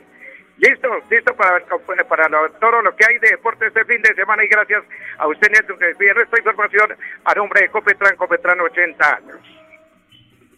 Listo, 0.59 0.89
listo 1.11 1.35
para, 1.35 1.61
para 2.09 2.29
todo 2.61 2.83
lo 2.83 2.95
que 2.95 3.05
hay 3.09 3.19
de 3.19 3.31
deporte 3.31 3.67
este 3.67 3.85
fin 3.85 4.01
de 4.03 4.15
semana 4.15 4.45
y 4.45 4.49
gracias 4.49 4.83
a 5.19 5.27
usted, 5.27 5.49
Nelson, 5.51 5.79
que 5.79 5.87
despide 5.87 6.23
esta 6.23 6.39
información 6.39 6.95
a 7.25 7.35
nombre 7.35 7.63
de 7.63 7.69
Copetran, 7.71 8.17
Copetran 8.17 8.61
80 8.61 9.17
años. 9.17 9.39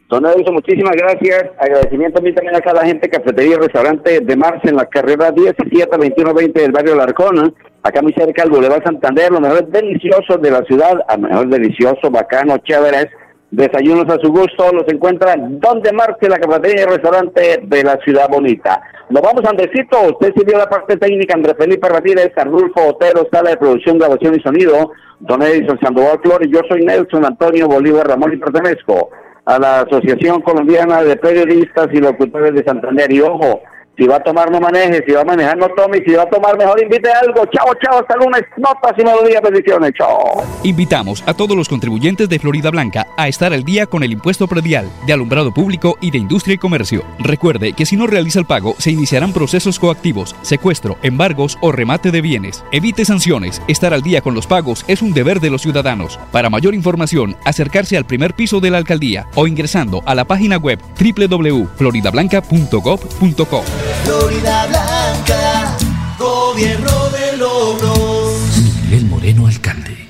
Don 0.08 0.22
Nelson, 0.22 0.54
muchísimas 0.54 0.94
gracias. 0.96 1.44
Agradecimiento 1.58 2.18
a 2.18 2.22
mí 2.22 2.34
también 2.34 2.56
a 2.56 2.60
cada 2.60 2.84
gente, 2.84 3.08
cafetería 3.08 3.56
y 3.56 3.58
restaurante 3.58 4.20
de 4.20 4.36
Marce 4.36 4.68
en 4.68 4.76
la 4.76 4.86
carrera 4.86 5.30
17 5.30 5.88
2120 5.90 6.60
del 6.60 6.72
barrio 6.72 6.96
Larcona, 6.96 7.50
acá 7.82 8.02
muy 8.02 8.12
cerca 8.12 8.42
del 8.42 8.50
Boulevard 8.50 8.84
Santander, 8.84 9.32
lo 9.32 9.40
mejor 9.40 9.66
delicioso 9.68 10.36
de 10.36 10.50
la 10.50 10.62
ciudad, 10.64 11.00
a 11.08 11.16
mejor 11.16 11.48
delicioso, 11.48 12.10
bacano, 12.10 12.58
chévere 12.58 13.10
desayunos 13.54 14.06
a 14.08 14.18
su 14.20 14.30
gusto, 14.32 14.72
los 14.72 14.84
encuentran 14.88 15.60
donde 15.60 15.92
marche 15.92 16.28
la 16.28 16.38
cafetería 16.38 16.82
y 16.82 16.86
restaurante 16.86 17.60
de 17.62 17.84
la 17.84 17.96
ciudad 17.98 18.28
bonita. 18.28 18.82
Nos 19.10 19.22
vamos 19.22 19.44
Andresito, 19.44 20.00
usted 20.12 20.32
sirvió 20.34 20.56
la 20.56 20.68
parte 20.68 20.96
técnica, 20.96 21.34
Andrés 21.34 21.56
Felipe 21.58 21.88
Ramírez, 21.88 22.32
Arnulfo 22.36 22.88
Otero, 22.88 23.28
sala 23.30 23.50
de 23.50 23.56
producción, 23.58 23.98
grabación 23.98 24.34
y 24.34 24.40
sonido, 24.40 24.92
Don 25.20 25.42
Edison 25.42 25.78
Sandoval 25.80 26.20
Flores, 26.22 26.48
yo 26.50 26.60
soy 26.68 26.84
Nelson 26.84 27.24
Antonio 27.24 27.68
Bolívar 27.68 28.08
Ramón 28.08 28.32
y 28.32 28.38
pertenezco 28.38 29.10
a 29.44 29.58
la 29.58 29.80
Asociación 29.80 30.40
Colombiana 30.40 31.02
de 31.02 31.16
Periodistas 31.16 31.88
y 31.92 31.98
Locutores 31.98 32.54
de 32.54 32.64
Santander. 32.64 33.12
Y 33.12 33.20
ojo, 33.20 33.60
si 33.96 34.06
va 34.06 34.16
a 34.16 34.22
tomar, 34.22 34.50
no 34.50 34.60
maneje. 34.60 35.04
Si 35.06 35.12
va 35.12 35.20
a 35.20 35.24
manejar, 35.24 35.56
no 35.56 35.68
tome. 35.68 36.02
Si 36.04 36.12
va 36.12 36.24
a 36.24 36.28
tomar, 36.28 36.58
mejor 36.58 36.82
invite 36.82 37.08
algo. 37.10 37.46
Chao, 37.46 37.72
chao. 37.80 38.00
Hasta 38.00 38.16
lunes. 38.16 38.42
Notas 38.56 38.92
y 38.98 39.04
melodías. 39.04 39.40
Bendiciones. 39.42 39.92
Chao. 39.96 40.42
Invitamos 40.64 41.22
a 41.26 41.34
todos 41.34 41.56
los 41.56 41.68
contribuyentes 41.68 42.28
de 42.28 42.40
Florida 42.40 42.70
Blanca 42.70 43.06
a 43.16 43.28
estar 43.28 43.52
al 43.52 43.62
día 43.62 43.86
con 43.86 44.02
el 44.02 44.10
impuesto 44.10 44.48
predial 44.48 44.90
de 45.06 45.12
alumbrado 45.12 45.54
público 45.54 45.96
y 46.00 46.10
de 46.10 46.18
industria 46.18 46.54
y 46.54 46.58
comercio. 46.58 47.04
Recuerde 47.20 47.72
que 47.72 47.86
si 47.86 47.96
no 47.96 48.08
realiza 48.08 48.40
el 48.40 48.46
pago, 48.46 48.74
se 48.78 48.90
iniciarán 48.90 49.32
procesos 49.32 49.78
coactivos, 49.78 50.34
secuestro, 50.42 50.98
embargos 51.02 51.56
o 51.60 51.70
remate 51.70 52.10
de 52.10 52.20
bienes. 52.20 52.64
Evite 52.72 53.04
sanciones. 53.04 53.62
Estar 53.68 53.94
al 53.94 54.02
día 54.02 54.22
con 54.22 54.34
los 54.34 54.48
pagos 54.48 54.84
es 54.88 55.02
un 55.02 55.12
deber 55.12 55.38
de 55.38 55.50
los 55.50 55.62
ciudadanos. 55.62 56.18
Para 56.32 56.50
mayor 56.50 56.74
información, 56.74 57.36
acercarse 57.44 57.96
al 57.96 58.06
primer 58.06 58.34
piso 58.34 58.58
de 58.58 58.70
la 58.70 58.78
alcaldía 58.78 59.28
o 59.36 59.46
ingresando 59.46 60.02
a 60.04 60.16
la 60.16 60.24
página 60.24 60.56
web 60.56 60.80
www.floridablanca.gov.co. 60.98 63.83
Florida 64.04 64.66
Blanca 64.66 65.76
gobierno 66.18 67.08
de 67.10 67.36
logros. 67.36 68.34
Miguel 68.82 69.06
Moreno, 69.06 69.46
alcalde. 69.46 70.08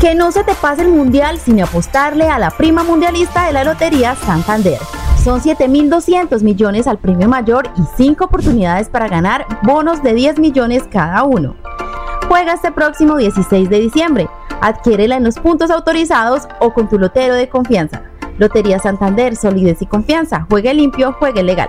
Que 0.00 0.14
no 0.14 0.32
se 0.32 0.44
te 0.44 0.54
pase 0.54 0.82
el 0.82 0.88
mundial 0.88 1.38
sin 1.38 1.60
apostarle 1.60 2.28
a 2.28 2.38
la 2.38 2.50
prima 2.50 2.84
mundialista 2.84 3.46
de 3.46 3.52
la 3.52 3.64
Lotería 3.64 4.14
Santander. 4.14 4.78
Son 5.22 5.40
7.200 5.40 6.42
millones 6.42 6.86
al 6.86 6.98
premio 6.98 7.28
mayor 7.28 7.68
y 7.76 7.82
5 7.96 8.24
oportunidades 8.24 8.88
para 8.88 9.08
ganar 9.08 9.46
bonos 9.62 10.02
de 10.02 10.14
10 10.14 10.38
millones 10.38 10.84
cada 10.90 11.24
uno. 11.24 11.56
Juega 12.28 12.54
este 12.54 12.72
próximo 12.72 13.16
16 13.16 13.68
de 13.68 13.80
diciembre. 13.80 14.28
Adquiérela 14.62 15.16
en 15.16 15.24
los 15.24 15.38
puntos 15.38 15.70
autorizados 15.70 16.48
o 16.60 16.72
con 16.72 16.88
tu 16.88 16.98
lotero 16.98 17.34
de 17.34 17.48
confianza. 17.48 18.02
Lotería 18.38 18.78
Santander, 18.78 19.36
solidez 19.36 19.82
y 19.82 19.86
confianza. 19.86 20.46
Juegue 20.48 20.72
limpio, 20.72 21.12
juegue 21.18 21.42
legal. 21.42 21.68